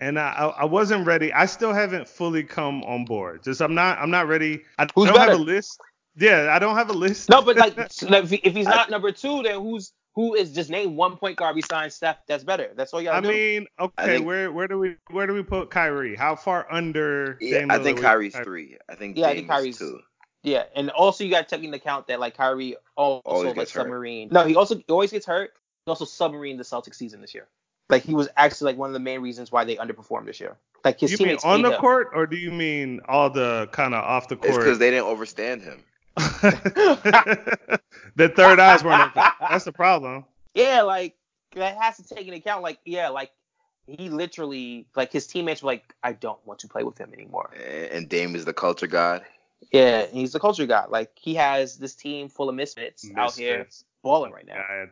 [0.00, 1.32] and I I I wasn't ready.
[1.32, 3.42] I still haven't fully come on board.
[3.44, 4.62] Just I'm not I'm not ready.
[4.78, 5.32] I Who's don't have better?
[5.40, 5.78] a list.
[6.18, 7.28] Yeah, I don't have a list.
[7.28, 10.52] No, but like so if, he- if he's not number two, then who's who is
[10.52, 12.72] just name one point guard besides Steph that's better.
[12.74, 13.32] That's all you I gotta do.
[13.34, 16.16] mean, okay, think- where where do we where do we put Kyrie?
[16.16, 17.36] How far under?
[17.40, 18.76] Yeah, Dame I think we- Kyrie's three.
[18.90, 20.00] I think Yeah, I think Kyrie's- two.
[20.42, 23.72] yeah, and also you gotta take into account that like Kyrie also Always like gets
[23.72, 23.82] hurt.
[23.82, 24.28] submarine.
[24.32, 25.50] No, he also he always gets hurt.
[25.84, 27.46] He also submarine the Celtics season this year.
[27.90, 30.56] Like he was actually like one of the main reasons why they underperformed this year.
[30.84, 31.80] Like his You mean on the him.
[31.80, 34.48] court, or do you mean all the kind of off the court?
[34.48, 35.84] It's because they didn't overstand him.
[36.16, 37.78] The
[38.34, 39.22] third eyes weren't open.
[39.40, 40.24] That's the problem.
[40.54, 41.14] Yeah, like
[41.54, 42.62] that has to take into account.
[42.62, 43.30] Like yeah, like
[43.86, 47.50] he literally like his teammates were like, I don't want to play with him anymore.
[47.54, 49.24] And and Dame is the culture god.
[49.72, 50.90] Yeah, he's the culture god.
[50.90, 53.66] Like he has this team full of misfits, out here
[54.02, 54.64] balling right now.
[54.68, 54.90] God.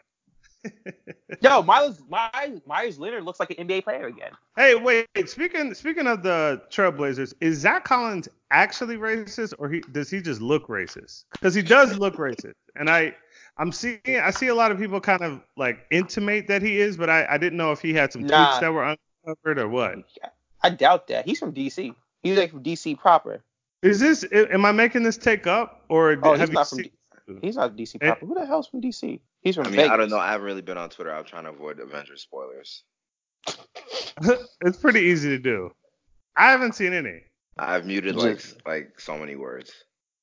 [1.41, 4.33] Yo, Miles, Meyers, Meyers Leonard looks like an NBA player again.
[4.57, 5.07] Hey, wait.
[5.27, 10.41] Speaking speaking of the Trailblazers, is Zach Collins actually racist, or he, does he just
[10.41, 11.25] look racist?
[11.33, 13.15] Because he does look racist, and I
[13.59, 16.97] I'm seeing I see a lot of people kind of like intimate that he is,
[16.97, 18.47] but I, I didn't know if he had some Nah.
[18.49, 19.97] tweets that were uncovered or what.
[20.63, 21.27] I doubt that.
[21.27, 21.95] He's from DC.
[22.23, 23.43] He's like from DC proper.
[23.83, 24.25] Is this?
[24.33, 26.79] Am I making this take up, or Oh, have he's you not from.
[26.79, 26.85] seen?
[26.87, 26.93] D-
[27.41, 28.27] he's not DC proper.
[28.27, 29.21] Who the hell's from DC?
[29.43, 29.93] He's from I mean, Vegas.
[29.93, 30.19] I don't know.
[30.19, 31.15] I haven't really been on Twitter.
[31.15, 32.83] I'm trying to avoid Avengers spoilers.
[34.63, 35.71] it's pretty easy to do.
[36.37, 37.21] I haven't seen any.
[37.59, 39.73] I've muted like like so many words.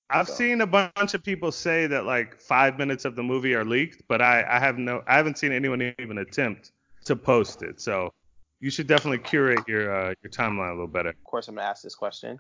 [0.10, 3.54] I've So- seen a bunch of people say that like five minutes of the movie
[3.56, 6.72] are leaked, but I, I have no I haven't seen anyone even attempt
[7.06, 7.80] to post it.
[7.80, 8.14] So
[8.60, 11.10] you should definitely curate your uh, your timeline a little better.
[11.10, 12.40] Of course, I'm gonna ask this question.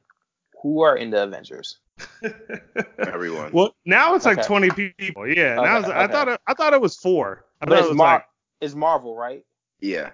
[0.61, 1.79] Who are in the Avengers?
[2.99, 3.51] Everyone.
[3.51, 4.47] well, now it's like Okay.
[4.47, 5.27] 20 people.
[5.27, 7.45] Yeah, now Okay, I thought it, I thought it was four.
[7.61, 8.25] I But it's, it was Mar- like
[8.61, 9.43] it's Marvel, right?
[9.79, 10.11] Yeah,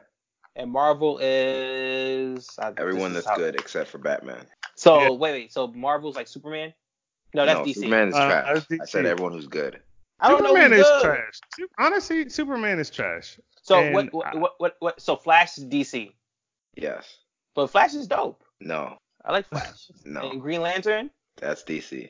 [0.55, 4.45] And Marvel is I- everyone this is that's how- good except for Batman.
[4.75, 5.09] So Yeah.
[5.09, 5.53] wait, wait.
[5.53, 6.73] So Marvel's like Superman?
[7.33, 7.73] No, that's no, DC.
[7.75, 8.65] Superman is Uh, trash.
[8.69, 9.81] that's I said everyone who's good.
[10.19, 10.77] I don't Superman know.
[10.77, 11.03] is good.
[11.03, 11.39] trash.
[11.77, 13.39] Honestly, Superman is trash.
[13.61, 15.01] So And what, I- what, what, what, what?
[15.01, 16.13] So Flash is DC,
[16.75, 17.17] Yes.
[17.53, 18.43] but Flash is dope.
[18.61, 18.97] No.
[19.27, 19.91] I like Flash.
[20.05, 20.31] No.
[20.31, 21.11] And Green Lantern.
[21.37, 22.09] That's DC.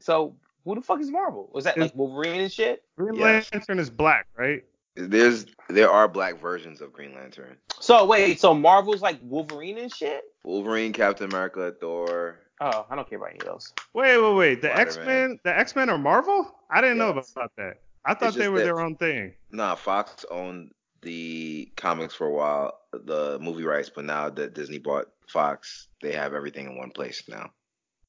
[0.00, 1.50] So who the fuck is Marvel?
[1.52, 2.82] Was that like Wolverine and shit?
[2.96, 3.50] Green Yes.
[3.52, 4.64] Lantern is black, right?
[4.96, 7.56] There's there are black versions of Green Lantern.
[7.78, 10.24] So wait, so Marvel's like Wolverine and shit?
[10.44, 12.38] Wolverine, Captain America, Thor.
[12.60, 13.72] Oh, I don't care about any of those.
[13.94, 14.62] Wait, wait, wait.
[14.62, 14.86] The Spider-Man.
[14.88, 16.54] X Men, the X Men are Marvel?
[16.70, 17.76] I didn't know about that.
[18.04, 19.34] I thought they were that- their own thing.
[19.52, 20.72] Nah, Fox owned
[21.02, 26.12] the comics for a while, the movie rights, but now that Disney bought Fox, they
[26.12, 27.50] have everything in one place now.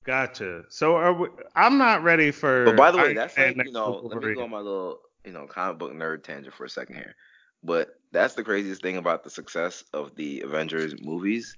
[0.04, 0.64] Gotcha.
[0.70, 2.66] So are we, I'm not ready for.
[2.66, 5.00] But by the way, Iron that's like, you know, let me go on my little,
[5.24, 7.16] you know, comic book nerd tangent for a second here.
[7.64, 11.56] But that's the craziest thing about the success of the Avengers movies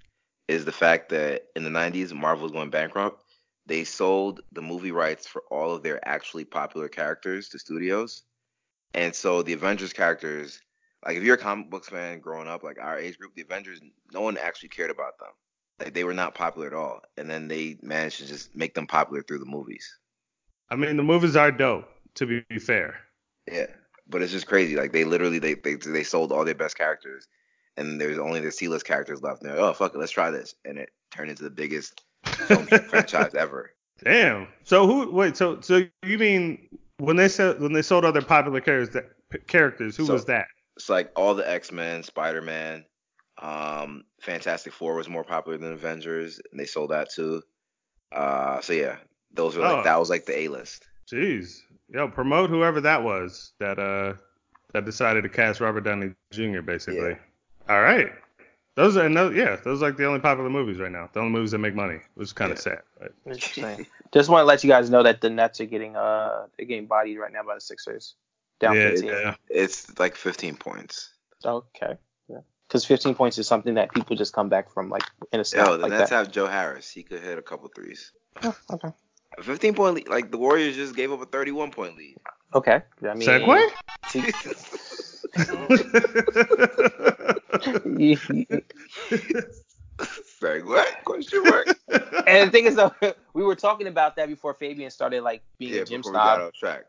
[0.50, 3.24] is the fact that in the 90s, Marvel was going bankrupt.
[3.66, 8.24] They sold the movie rights for all of their actually popular characters to studios.
[8.94, 10.62] And so the Avengers characters,
[11.06, 13.80] like if you're a comic books fan growing up, like our age group, the Avengers,
[14.12, 15.30] no one actually cared about them.
[15.80, 17.02] Like they were not popular at all.
[17.18, 19.98] And then they managed to just make them popular through the movies.
[20.70, 21.90] I mean, the movies are dope.
[22.16, 23.00] To be fair.
[23.52, 23.66] Yeah,
[24.08, 24.76] but it's just crazy.
[24.76, 27.28] Like they literally they they they sold all their best characters,
[27.76, 29.42] and there's only the C-list characters left.
[29.42, 32.04] And they're like, oh fuck it, let's try this, and it turned into the biggest
[32.26, 33.72] film franchise ever.
[34.04, 34.48] Damn.
[34.64, 35.12] So who?
[35.12, 35.36] Wait.
[35.36, 36.68] So so you mean
[37.00, 38.94] when they said when they sold other popular characters?
[38.94, 39.98] That, characters.
[39.98, 40.46] Who So- was that?
[40.76, 42.86] It's like all the X-Men, Spider-Man,
[43.44, 47.42] um, Fantastic Four was more popular than Avengers, and they sold that too.
[48.12, 48.98] Uh, so yeah,
[49.34, 49.84] those were like Oh.
[49.84, 50.88] that was like the A list.
[51.12, 51.60] Jeez.
[51.90, 54.14] Yo, promote whoever that was that uh
[54.74, 56.62] that decided to cast Robert Downey Jr.
[56.62, 57.12] basically.
[57.12, 57.18] Yeah.
[57.70, 58.12] All right.
[58.76, 61.08] Those are no, yeah, those are like the only popular movies right now.
[61.14, 62.62] The only movies that make money, which is kind of Yeah.
[62.64, 62.82] sad.
[63.00, 63.86] But Interesting.
[64.14, 66.88] Just want to let you guys know that the Nets are getting uh they're getting
[66.88, 68.16] bodied right now by the Sixers.
[68.60, 69.10] Down yeah, 15.
[69.10, 69.36] yeah.
[69.50, 71.10] It's like 15 points.
[71.46, 71.98] Okay.
[72.74, 72.80] Yeah.
[72.80, 75.68] Because 15 points is something that people just come back from like in a snap
[75.68, 76.16] Yo, the like Nets that.
[76.16, 76.90] have Joe Harris.
[76.90, 78.12] He could hit a couple threes.
[78.42, 78.90] Oh, okay.
[79.38, 80.08] A 15 point lead.
[80.08, 82.18] Like the Warriors just gave up a 31 point lead.
[82.56, 82.82] Okay.
[83.04, 83.70] I mean, Segue?
[90.42, 91.04] Like what?
[91.06, 91.68] Question mark?
[92.28, 92.94] and the thing is though,
[93.34, 96.18] we were talking about that before Fabian started like being yeah, a gym before we
[96.18, 96.80] got snob.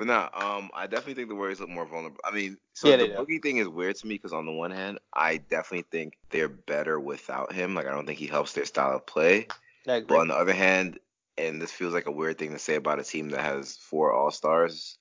[0.00, 0.30] Off track.
[0.32, 2.20] But nah, um, I definitely think the Warriors look more vulnerable.
[2.24, 3.12] I mean, so Yeah, the do.
[3.14, 6.48] boogie thing is weird to me because on the one hand, I definitely think they're
[6.48, 7.74] better without him.
[7.74, 9.48] Like I don't think he helps their style of play.
[9.84, 10.98] But on the other hand,
[11.38, 14.12] and this feels like a weird thing to say about a team that has four
[14.12, 14.98] All Stars,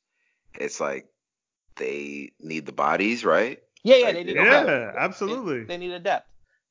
[0.56, 1.08] it's like
[1.76, 3.60] they need the bodies, right?
[3.84, 4.68] yeah, yeah, like, they need they a depth.
[4.68, 5.60] yeah, absolutely.
[5.62, 6.30] They, they need a depth.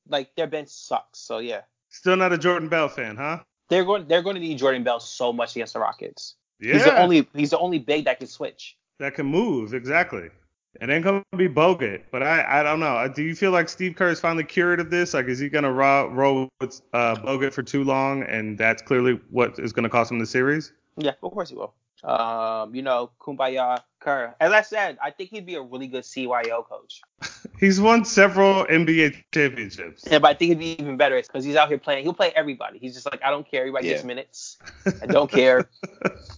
[0.09, 1.19] Like their bench sucks.
[1.19, 3.41] So yeah, Still not a Jordan Bell fan, huh?
[3.69, 6.37] they're going they're going to need Jordan Bell so much against the Rockets.
[6.61, 6.75] Yeah.
[6.75, 8.77] He's the only he's the only big that can switch.
[8.99, 10.31] that can move exactly.
[10.81, 13.11] And it ain't gonna be Bogut, but I I don't know.
[13.14, 15.14] Do you feel like Steve Kerr is finally cured of this?
[15.14, 19.19] Like, is he gonna roll, roll with uh, Bogut for too long, and that's clearly
[19.31, 20.73] what is gonna cost him the series?
[20.99, 21.75] Yeah, of course he will.
[22.07, 24.37] Um, you know, Kumbaya Kerr.
[24.38, 27.03] As I said, I think he'd be a really good CYO coach.
[27.59, 30.05] He's won several NBA championships.
[30.09, 32.05] Yeah, but I think he'd be even better because he's out here playing.
[32.05, 32.79] He'll play everybody.
[32.79, 33.62] He's just like, I don't care.
[33.62, 34.59] Everybody gets minutes.
[35.03, 35.69] I don't care.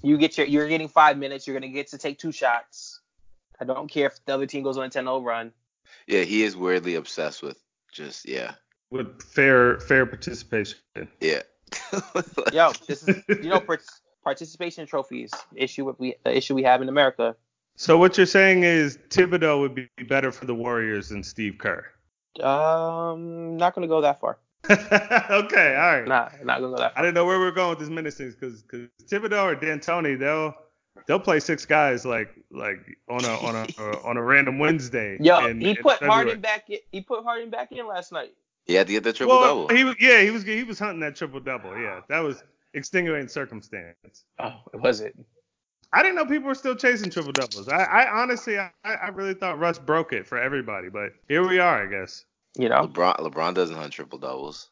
[0.00, 1.44] You get your, you're getting five minutes.
[1.44, 3.00] You're gonna get to take two shots.
[3.60, 5.52] I don't care if the other team goes on a 10-0 run.
[6.06, 7.58] Yeah, he is weirdly obsessed with
[7.92, 8.52] just yeah,
[8.92, 10.78] With fair fair participation.
[11.20, 11.42] yeah.
[12.52, 13.80] Yo, this is you know par-
[14.28, 17.34] participation trophies issue with we the issue we have in America.
[17.76, 21.86] So what you're saying is Thibodeau would be better for the Warriors than Steve Kerr.
[22.42, 24.38] Um, not gonna go that far.
[24.70, 26.06] okay, all right.
[26.06, 26.90] Nah, not gonna go that far.
[26.90, 27.02] I far.
[27.04, 30.18] didn't know where we were going with this minutes things because because Thibodeau or D'Antoni
[30.18, 30.54] they'll
[31.06, 35.16] they'll play six guys like like on a on a uh, on a random Wednesday.
[35.20, 36.12] Yo, in- he put February.
[36.26, 36.68] Harden back.
[36.68, 38.34] In, he put Harden back in last night.
[38.66, 39.76] he had to get the triple Well, double.
[39.76, 41.74] he was yeah he was he was hunting that triple double.
[41.78, 42.42] Yeah, that was
[42.74, 44.24] extenuating circumstance.
[44.38, 45.14] Oh, it was it?
[45.92, 47.68] I didn't know people were still chasing triple doubles.
[47.68, 51.58] I, I honestly I, I really thought Russ broke it for everybody, but here we
[51.58, 52.24] are, I guess.
[52.56, 54.68] You know, LeBron LeBron doesn't hunt triple doubles.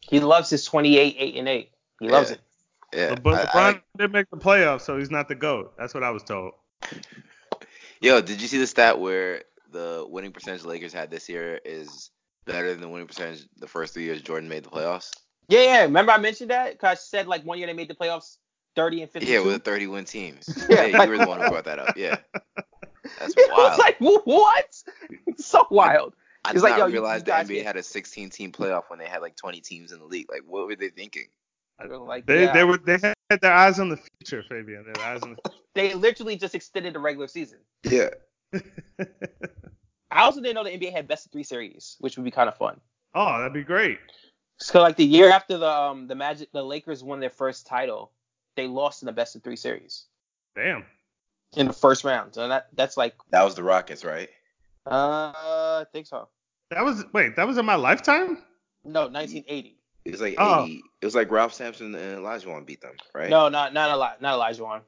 [0.00, 1.70] he loves his 28, 8, and 8.
[2.00, 2.40] He loves it.
[2.94, 3.14] Yeah.
[3.16, 5.74] but I- LeBron I- did make the playoffs, so he's not the goat.
[5.78, 6.52] That's what I was told.
[8.00, 11.60] yo, did you see the stat where the winning percentage the Lakers had this year
[11.64, 12.10] is
[12.44, 15.10] better than the winning percentage the first three years Jordan made the playoffs?
[15.50, 15.82] Yeah, yeah.
[15.82, 16.78] Remember I mentioned that?
[16.78, 18.36] Cause I said like one year they made the playoffs
[18.76, 19.32] 30 and 52.
[19.32, 20.48] Yeah, with 30 win teams.
[20.70, 21.96] Yeah, Yeah, you were the one who brought that up.
[21.96, 22.16] Yeah.
[23.18, 23.70] That's it wild.
[23.70, 24.82] was like what?
[25.38, 26.14] so wild.
[26.44, 28.30] I it's did like, not yo, you- realize you the NBA get- had a 16
[28.30, 30.26] team playoff when they had like 20 teams in the league.
[30.30, 31.26] Like, what were they thinking?
[31.78, 32.52] I don't like They yeah.
[32.52, 34.84] they were they had their eyes on the future, Fabian.
[34.84, 37.58] Their eyes on the they literally just extended the regular season.
[37.84, 38.10] Yeah.
[40.10, 42.48] I also didn't know the NBA had best of three series, which would be kind
[42.48, 42.80] of fun.
[43.14, 43.98] Oh, that'd be great.
[44.60, 48.12] So like the year after the um the Magic the Lakers won their first title,
[48.56, 50.04] they lost in the best of three series
[50.54, 50.84] Damn.
[51.56, 52.34] in the first round.
[52.34, 54.28] So that that's like That was the Rockets, right?
[54.86, 56.28] uh I think so.
[56.70, 58.38] That was wait, that was in my lifetime?
[58.84, 59.76] No, 1980.
[60.04, 60.64] It was like Oh.
[60.64, 60.82] 80.
[61.00, 63.30] It was like Ralph Sampson and Olajuwon beat them, right?
[63.30, 64.80] No, not not a lot, not Olajuwon.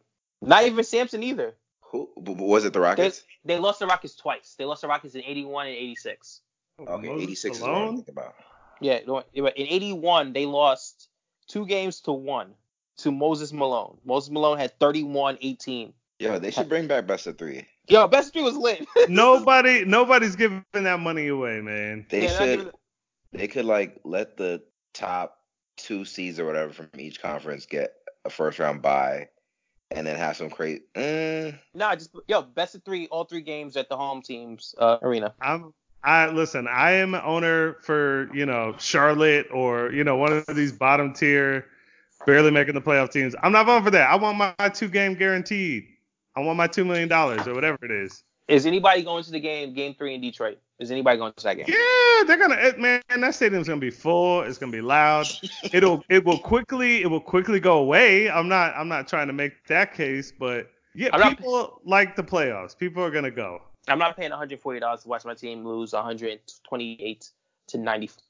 [0.42, 1.54] Not even Sampson either.
[1.92, 2.72] Who b- b- was it?
[2.72, 3.22] The Rockets?
[3.44, 4.54] They lost the Rockets twice.
[4.58, 6.40] They lost the Rockets in 81 and 86.
[6.80, 8.34] Okay, Moses 86 is what I'm thinking about.
[8.82, 11.08] Yeah, no, in 81 they lost
[11.48, 12.54] two games to one
[12.98, 13.98] to Moses Malone.
[14.04, 15.92] Moses Malone had 31-18.
[16.18, 17.66] Yo, they should bring back best of three.
[17.88, 18.86] Yo, best of three was lit.
[19.08, 22.06] Nobody nobody's giving that money away, man.
[22.08, 22.60] They Yeah, not should.
[22.60, 22.72] even-
[23.32, 24.62] They could like let the
[24.94, 25.38] top
[25.76, 29.28] two seeds or whatever from each conference get a first round bye,
[29.90, 30.82] and then have some crazy.
[30.94, 34.98] Mm, Nah, just yo, best of three, all three games at the home team's uh,
[35.02, 35.34] arena.
[35.40, 35.72] I'm
[36.04, 40.56] I listen, I am an owner for, you know, Charlotte or, you know, one of
[40.56, 41.66] these bottom tier,
[42.26, 43.34] barely making the playoff teams.
[43.42, 44.10] I'm not voting for that.
[44.10, 45.84] I want my two game guaranteed.
[46.36, 48.24] I want my two million dollars or whatever it is.
[48.48, 50.58] Is anybody going to the game, game three in Detroit?
[50.78, 51.66] Is anybody going to that game?
[51.68, 53.00] Yeah, they're gonna man.
[53.08, 54.42] That stadium's gonna be full.
[54.42, 55.26] It's gonna be loud.
[55.72, 58.28] It'll it will quickly it will quickly go away.
[58.28, 62.16] I'm not I'm not trying to make that case, but yeah, I'm not- people like
[62.16, 62.76] the playoffs.
[62.76, 63.62] People are gonna go.
[63.88, 67.30] I'm not paying 140 dollars to watch my team lose 128
[67.68, 68.22] to 94.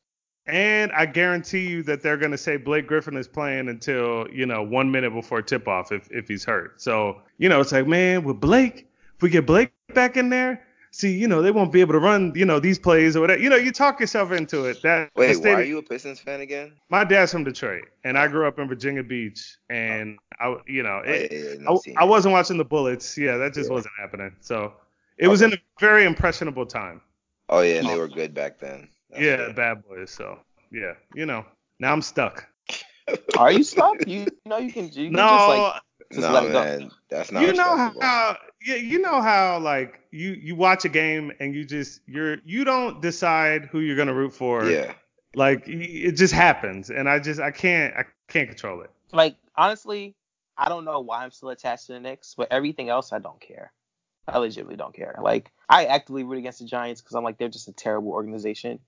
[0.47, 4.45] And I guarantee you that they're going to say Blake Griffin is playing until, you
[4.45, 6.83] know, one minute before tip off if, if he's hurt.
[6.83, 10.67] So, you know, it's like, man, with Blake, if we get Blake back in there,
[10.91, 13.41] see, you know, they won't be able to run, you know, these plays or whatever.
[13.41, 14.83] You know, you talk yourself into it.
[14.83, 16.73] That the wait, why are you a Pistons fan again?
[16.91, 21.03] My dad's from Detroit, and I grew up in Virginia Beach, and I, you know,
[21.07, 23.17] Oh, yeah, yeah, yeah, I, I wasn't watching the Bullets.
[23.17, 23.75] Yeah, that just Yeah.
[23.75, 24.35] wasn't happening.
[24.41, 24.73] So
[25.18, 27.01] it was in a very impressionable time.
[27.48, 28.88] Oh yeah, and they were good back then.
[29.11, 29.57] That's yeah, good.
[29.57, 30.11] bad boys.
[30.11, 30.38] So
[30.70, 31.44] yeah, you know,
[31.79, 32.48] now I'm stuck.
[33.37, 34.07] Are you stuck?
[34.07, 34.87] You, you know you can.
[34.87, 36.64] You can no, just like just no let it go.
[36.64, 40.88] man, that's not you know how yeah, you know how like you you watch a
[40.88, 44.70] game and you just you're you don't decide who you're gonna root for.
[44.70, 44.94] yeah,
[45.35, 48.90] Like it just happens, and I just I can't I can't control it.
[49.12, 50.14] Like honestly,
[50.57, 53.40] I don't know why I'm still attached to the Knicks, but everything else I don't
[53.40, 53.72] care.
[54.28, 55.16] I legitimately don't care.
[55.20, 58.78] Like I actively root against the Giants because I'm like they're just a terrible organization.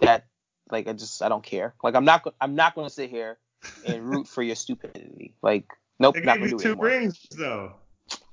[0.00, 0.26] That
[0.70, 1.74] like I just I don't care.
[1.82, 3.38] Like I'm not I'm not going to sit here
[3.86, 5.34] and root for your stupidity.
[5.42, 5.64] Like
[5.98, 6.86] nope, They not gonna do it two anymore.
[6.86, 7.72] rings though.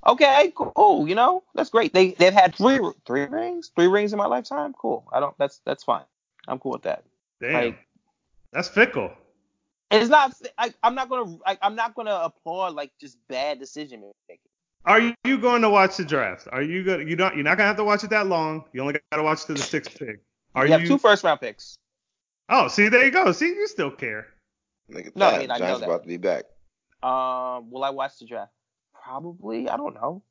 [0.06, 1.08] Okay, cool.
[1.08, 1.92] You know that's great.
[1.92, 4.72] They they've had three three rings, three rings in my lifetime.
[4.74, 5.08] Cool.
[5.12, 5.34] I don't.
[5.38, 6.04] That's that's fine.
[6.46, 7.04] I'm cool with that.
[7.40, 7.78] Damn, Like-
[8.52, 9.10] that's fickle.
[9.90, 10.32] It's not.
[10.58, 11.36] I, I'm not gonna.
[11.46, 14.40] I, I'm not gonna applaud like just bad decision making.
[14.86, 16.46] Are you going to watch the draft?
[16.52, 17.08] Are you going?
[17.08, 17.34] You don't.
[17.34, 18.64] You're not gonna have to watch it that long.
[18.72, 20.20] You only got to watch to the sixth pick.
[20.54, 21.74] Are you have two first round picks.
[22.48, 23.32] Oh, see, there you go.
[23.32, 24.26] See, you still care.
[24.90, 25.40] Look No, I that.
[25.40, 25.86] mean, I know Giants that.
[25.86, 26.44] about to be back.
[27.02, 28.52] Um, will I watch the draft?
[29.02, 29.68] Probably.
[29.68, 30.22] I don't know.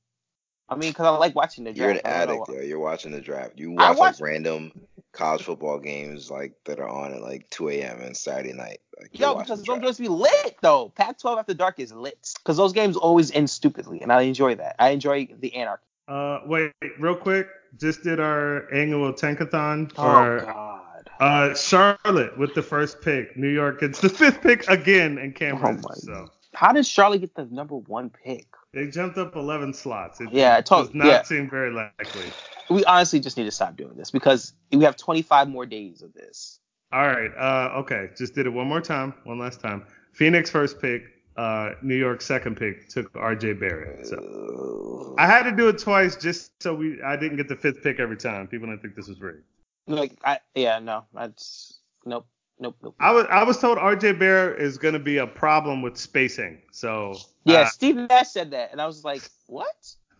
[0.70, 1.78] I mean, because I like watching the draft.
[1.80, 2.08] You're an draft.
[2.08, 2.68] I don't know addict, yo.
[2.68, 3.60] You're watching the draft.
[3.60, 4.72] You watch watch- like random
[5.12, 8.02] college football games like that are on at like 2 a.m.
[8.02, 8.80] and Saturday night.
[9.00, 9.82] Like, Yo, because the those draft.
[9.84, 10.90] games be lit though.
[10.96, 14.76] Pac-12 after dark is lit because those games always end stupidly, and I enjoy that.
[14.80, 15.84] I enjoy the anarchy.
[16.08, 17.48] Uh, wait, real quick.
[17.80, 21.10] Just did our annual tankathon Oh for God.
[21.20, 23.36] uh Charlotte with the first pick.
[23.36, 25.84] New York gets the fifth pick again in Cam Reddish.
[25.84, 28.46] Oh my so How did Charlotte get the number one pick?
[28.74, 30.20] They jumped up 11 slots.
[30.20, 31.22] It, Yeah, it does not yeah.
[31.24, 32.26] seem very likely.
[32.70, 36.14] We honestly just need to stop doing this because we have 25 more days of
[36.14, 36.60] this.
[36.92, 37.32] All right.
[37.38, 38.10] Uh, okay.
[38.18, 39.14] Just did it one more time.
[39.24, 39.86] One last time.
[40.14, 41.04] Phoenix first pick.
[41.36, 43.54] Uh, New York second pick took R.J.
[43.54, 44.06] Barrett.
[44.06, 47.82] So I had to do it twice just so we I didn't get the fifth
[47.82, 48.48] pick every time.
[48.48, 49.44] People didn't think this was rigged.
[49.88, 52.28] Like, I yeah, no, that's nope,
[52.60, 52.96] nope, nope.
[53.00, 54.14] I was I was told R.J.
[54.14, 56.62] Barrett is going to be a problem with spacing.
[56.72, 59.68] So yeah, uh, Steve Nash said that, and I was like, what?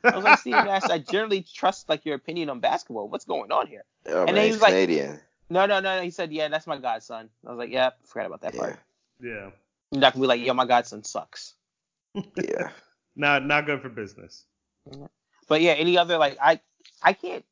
[0.04, 3.08] I was like, Steve Nash, I generally trust like your opinion on basketball.
[3.10, 3.84] What's going on here?
[4.06, 5.20] Oh, and man, then he he's was like- Canadian.
[5.50, 6.02] No, no, no, no.
[6.02, 7.30] He said, yeah, that's my godson.
[7.46, 8.80] I was like, yeah, forgot about that Yeah, part.
[9.22, 9.50] yeah,
[9.92, 11.54] You're not gonna be like, yo, my godson sucks.
[12.16, 12.70] yeah.
[13.16, 14.46] not not good for business.
[15.48, 16.60] But yeah, any other like I
[17.02, 17.46] I can't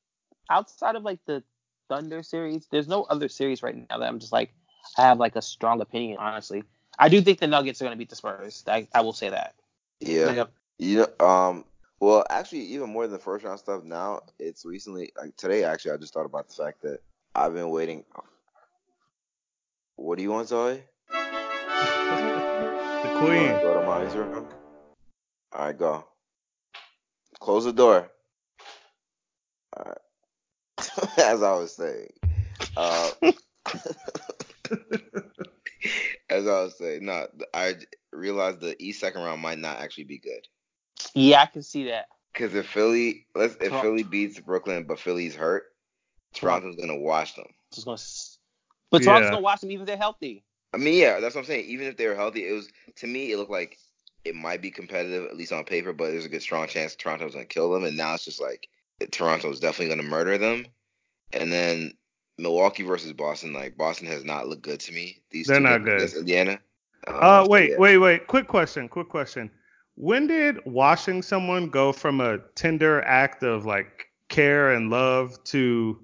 [0.49, 1.43] outside of like the
[1.89, 4.53] Thunder series, there's no other series right now that I'm just like
[4.97, 6.63] I have like a strong opinion, honestly.
[6.99, 8.63] I do think the Nuggets are gonna beat the Spurs.
[8.67, 9.55] I, I will say that.
[9.99, 10.31] Yeah.
[10.31, 10.51] Yep.
[10.79, 11.65] You know, um,
[11.99, 15.91] well, actually, even more than the first round stuff now, it's recently, like today, actually,
[15.91, 16.99] I just thought about the fact that
[17.35, 18.03] I've been waiting.
[19.95, 20.81] What do you want, Zoe?
[21.09, 23.51] The Queen.
[23.61, 24.47] Go to mommy's room.
[25.53, 26.05] All right, go.
[27.39, 28.09] Close the door.
[29.77, 29.97] All right.
[31.19, 32.09] As I was saying,
[32.75, 33.11] uh,
[36.29, 37.75] as I was saying, no, I
[38.11, 40.47] realized the East second round might not actually be good.
[41.13, 42.07] Yeah, I can see that.
[42.33, 45.63] Because if Philly, let's if Tor- Philly beats Brooklyn, but Philly's hurt,
[46.33, 47.47] Toronto's gonna wash them.
[47.73, 47.99] Just gonna
[48.89, 49.31] but Toronto's Yeah.
[49.31, 50.43] gonna watch them even if they're healthy.
[50.73, 51.65] I mean, yeah, that's what I'm saying.
[51.65, 53.77] Even if they were healthy, it was to me, it looked like
[54.23, 57.33] it might be competitive at least on paper, but there's a good strong chance Toronto's
[57.33, 57.83] gonna kill them.
[57.83, 58.69] And now it's just like
[59.11, 60.65] Toronto's definitely gonna murder them.
[61.33, 61.93] And then
[62.41, 65.21] Milwaukee versus Boston, like Boston has not looked good to me.
[65.31, 65.95] These They're two not good.
[65.97, 66.59] against Indiana.
[67.07, 67.77] Um, Uh, wait, yeah.
[67.77, 68.27] wait, wait.
[68.27, 68.87] Quick question.
[68.89, 69.49] Quick question.
[69.95, 75.99] When did washing someone go from a tender act of like care and love to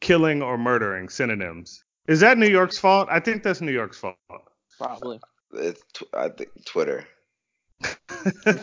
[0.00, 1.84] killing or murdering synonyms?
[2.08, 3.08] Is that New York's fault?
[3.10, 4.16] I think that's New York's fault.
[4.78, 5.20] Probably.
[5.54, 7.06] It's tw- I think Twitter.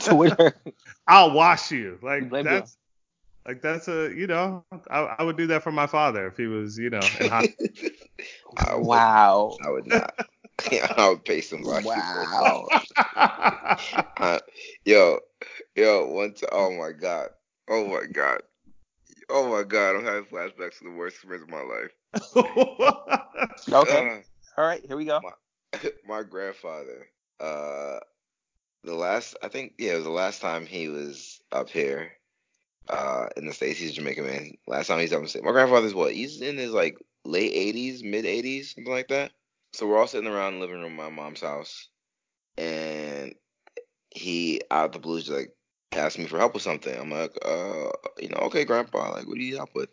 [0.01, 0.53] Twitter.
[1.07, 1.97] I'll wash you.
[2.01, 2.77] Like Blame that's
[3.47, 6.47] like that's a you know I, I would do that for my father if he
[6.47, 7.53] was you know in high
[8.57, 9.57] I would, wow.
[9.63, 10.13] I would not.
[10.97, 11.85] I would pay somebody.
[11.85, 12.67] Wow.
[14.17, 14.39] Uh,
[14.85, 15.19] yo,
[15.75, 17.29] yo, one time, oh my god,
[17.69, 18.41] oh my god,
[19.29, 21.91] oh my god, I'm having flashbacks to the worst experience of my life.
[23.71, 24.23] Okay.
[24.57, 25.17] All right, here we go.
[25.17, 25.77] Uh,
[26.07, 27.07] my grandfather,
[27.39, 27.99] uh,
[28.83, 32.11] the last, I think, yeah, it was the last time he was up here,
[32.89, 33.79] uh, in the states.
[33.79, 34.51] He's a Jamaican man.
[34.67, 35.45] Last time he's up in the states.
[35.45, 36.13] My grandfather's what?
[36.13, 39.31] He's in his like late 80s, mid 80s, something like that.
[39.73, 41.89] So we're all sitting around the living room my mom's house,
[42.57, 43.35] and
[44.09, 45.53] he out of the blue just like
[45.91, 46.97] asked me for help with something.
[46.97, 49.89] I'm like, uh, you know, okay, grandpa, like, what do you need help with?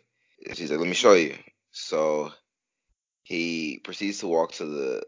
[0.47, 1.35] And she's like, let me show you.
[1.71, 2.31] So
[3.23, 5.03] he proceeds to walk to the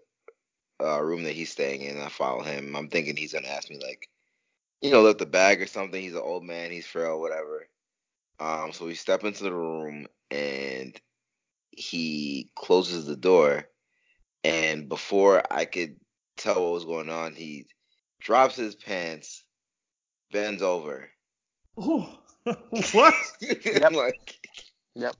[0.83, 1.99] uh, room that he's staying in.
[1.99, 2.75] I follow him.
[2.75, 4.09] I'm thinking he's gonna ask me like,
[4.81, 6.01] you know, lift the bag or something.
[6.01, 6.71] He's an old man.
[6.71, 7.67] He's frail, whatever.
[8.39, 10.99] Um, so we step into the room and
[11.71, 13.67] he closes the door.
[14.43, 15.97] And before I could
[16.37, 17.65] tell what was going on, he
[18.19, 19.43] drops his pants,
[20.31, 21.09] bends over.
[21.77, 22.17] Oh,
[22.91, 23.13] what?
[23.83, 24.39] I'm like,
[24.95, 25.15] Yep.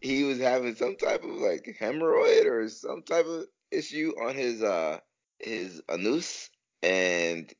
[0.00, 4.62] he was having some type of like hemorrhoid or some type of issue on his
[4.62, 4.98] uh
[5.38, 6.50] his anus,
[6.82, 7.52] and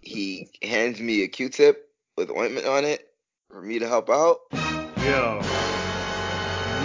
[0.00, 3.13] he hands me a Q-tip with ointment on it
[3.54, 4.38] for me to help out.
[5.00, 5.40] Yo.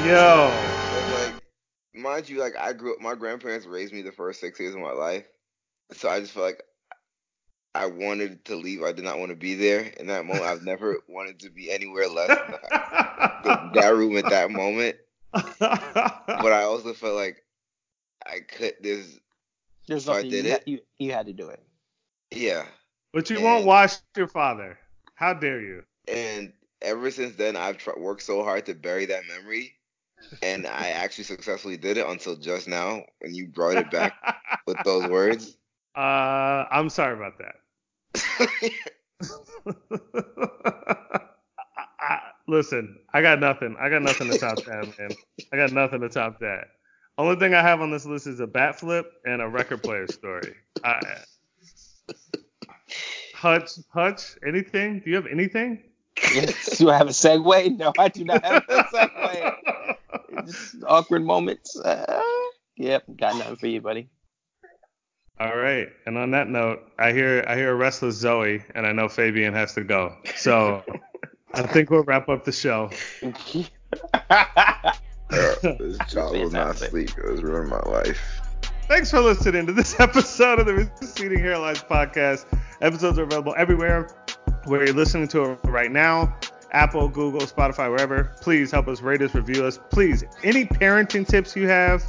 [0.06, 0.52] Yo.
[0.96, 1.36] And like,
[1.96, 4.82] mind you, like I grew up, my grandparents raised me the first six years of
[4.82, 5.28] my life,
[5.94, 6.62] so I just felt like
[7.74, 8.84] I wanted to leave.
[8.84, 10.46] I did not want to be there in that moment.
[10.46, 14.96] I've never wanted to be anywhere less than that, that room at that moment.
[15.32, 17.44] But I also felt like
[18.28, 18.76] I could.
[18.82, 19.20] There's
[19.88, 20.54] There's So I nothing did you, it.
[20.54, 21.64] ha- you you had to do it.
[22.30, 22.66] yeah,
[23.12, 24.78] but you won't watch your father.
[25.16, 25.84] How dare you?
[26.08, 29.76] and ever since then I've tr- worked so hard to bury that memory,
[30.42, 34.14] and I actually successfully did it until just now when you brought it back
[34.68, 35.58] with those words.
[35.96, 37.56] Uh, I'm sorry about that.
[41.78, 43.76] I, I, listen, I got nothing.
[43.80, 45.10] I got nothing to top that, man.
[45.52, 46.68] I got nothing to top that.
[47.18, 50.08] Only thing I have on this list is a bat flip and a record player
[50.08, 50.56] story.
[50.86, 51.02] I,
[53.34, 55.00] Hutch, Hutch, anything?
[55.00, 55.84] Do you have anything?
[56.34, 56.78] Yes.
[56.78, 57.78] do I have a segue?
[57.78, 60.46] No, I do not have a segue.
[60.46, 61.78] Just awkward moments.
[61.80, 62.22] Uh,
[62.78, 64.10] yep, got nothing for you, buddy.
[65.40, 65.88] All right.
[66.06, 69.54] And on that note, I hear I hear a restless Zoe, and I know Fabian
[69.54, 70.16] has to go.
[70.36, 70.84] So
[71.54, 72.90] I think we'll wrap up the show.
[73.22, 73.70] this
[76.10, 77.12] child will not sleep.
[77.18, 78.20] It was ruining my life.
[78.90, 82.46] Thanks for listening to this episode of the Receding Hairlines podcast.
[82.82, 84.10] Episodes are available everywhere
[84.66, 86.36] where you're listening to it right now.
[86.72, 88.36] Apple, Google, Spotify, wherever.
[88.42, 89.80] Please help us rate us, review us.
[89.90, 92.04] Please, any parenting tips you have,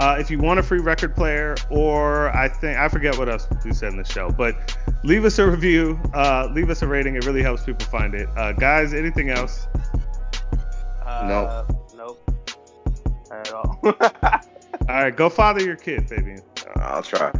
[0.00, 3.48] uh, if you want a free record player, or I think I forget what else
[3.64, 7.16] we said in the show, but leave us a review, uh, leave us a rating.
[7.16, 8.28] It really helps people find it.
[8.36, 9.66] Uh, guys, anything else?
[11.04, 11.64] Uh,
[11.96, 12.30] nope.
[13.30, 13.78] Not at all.
[14.88, 16.42] All right, go father your kid, Fabian.
[16.76, 17.32] I'll try.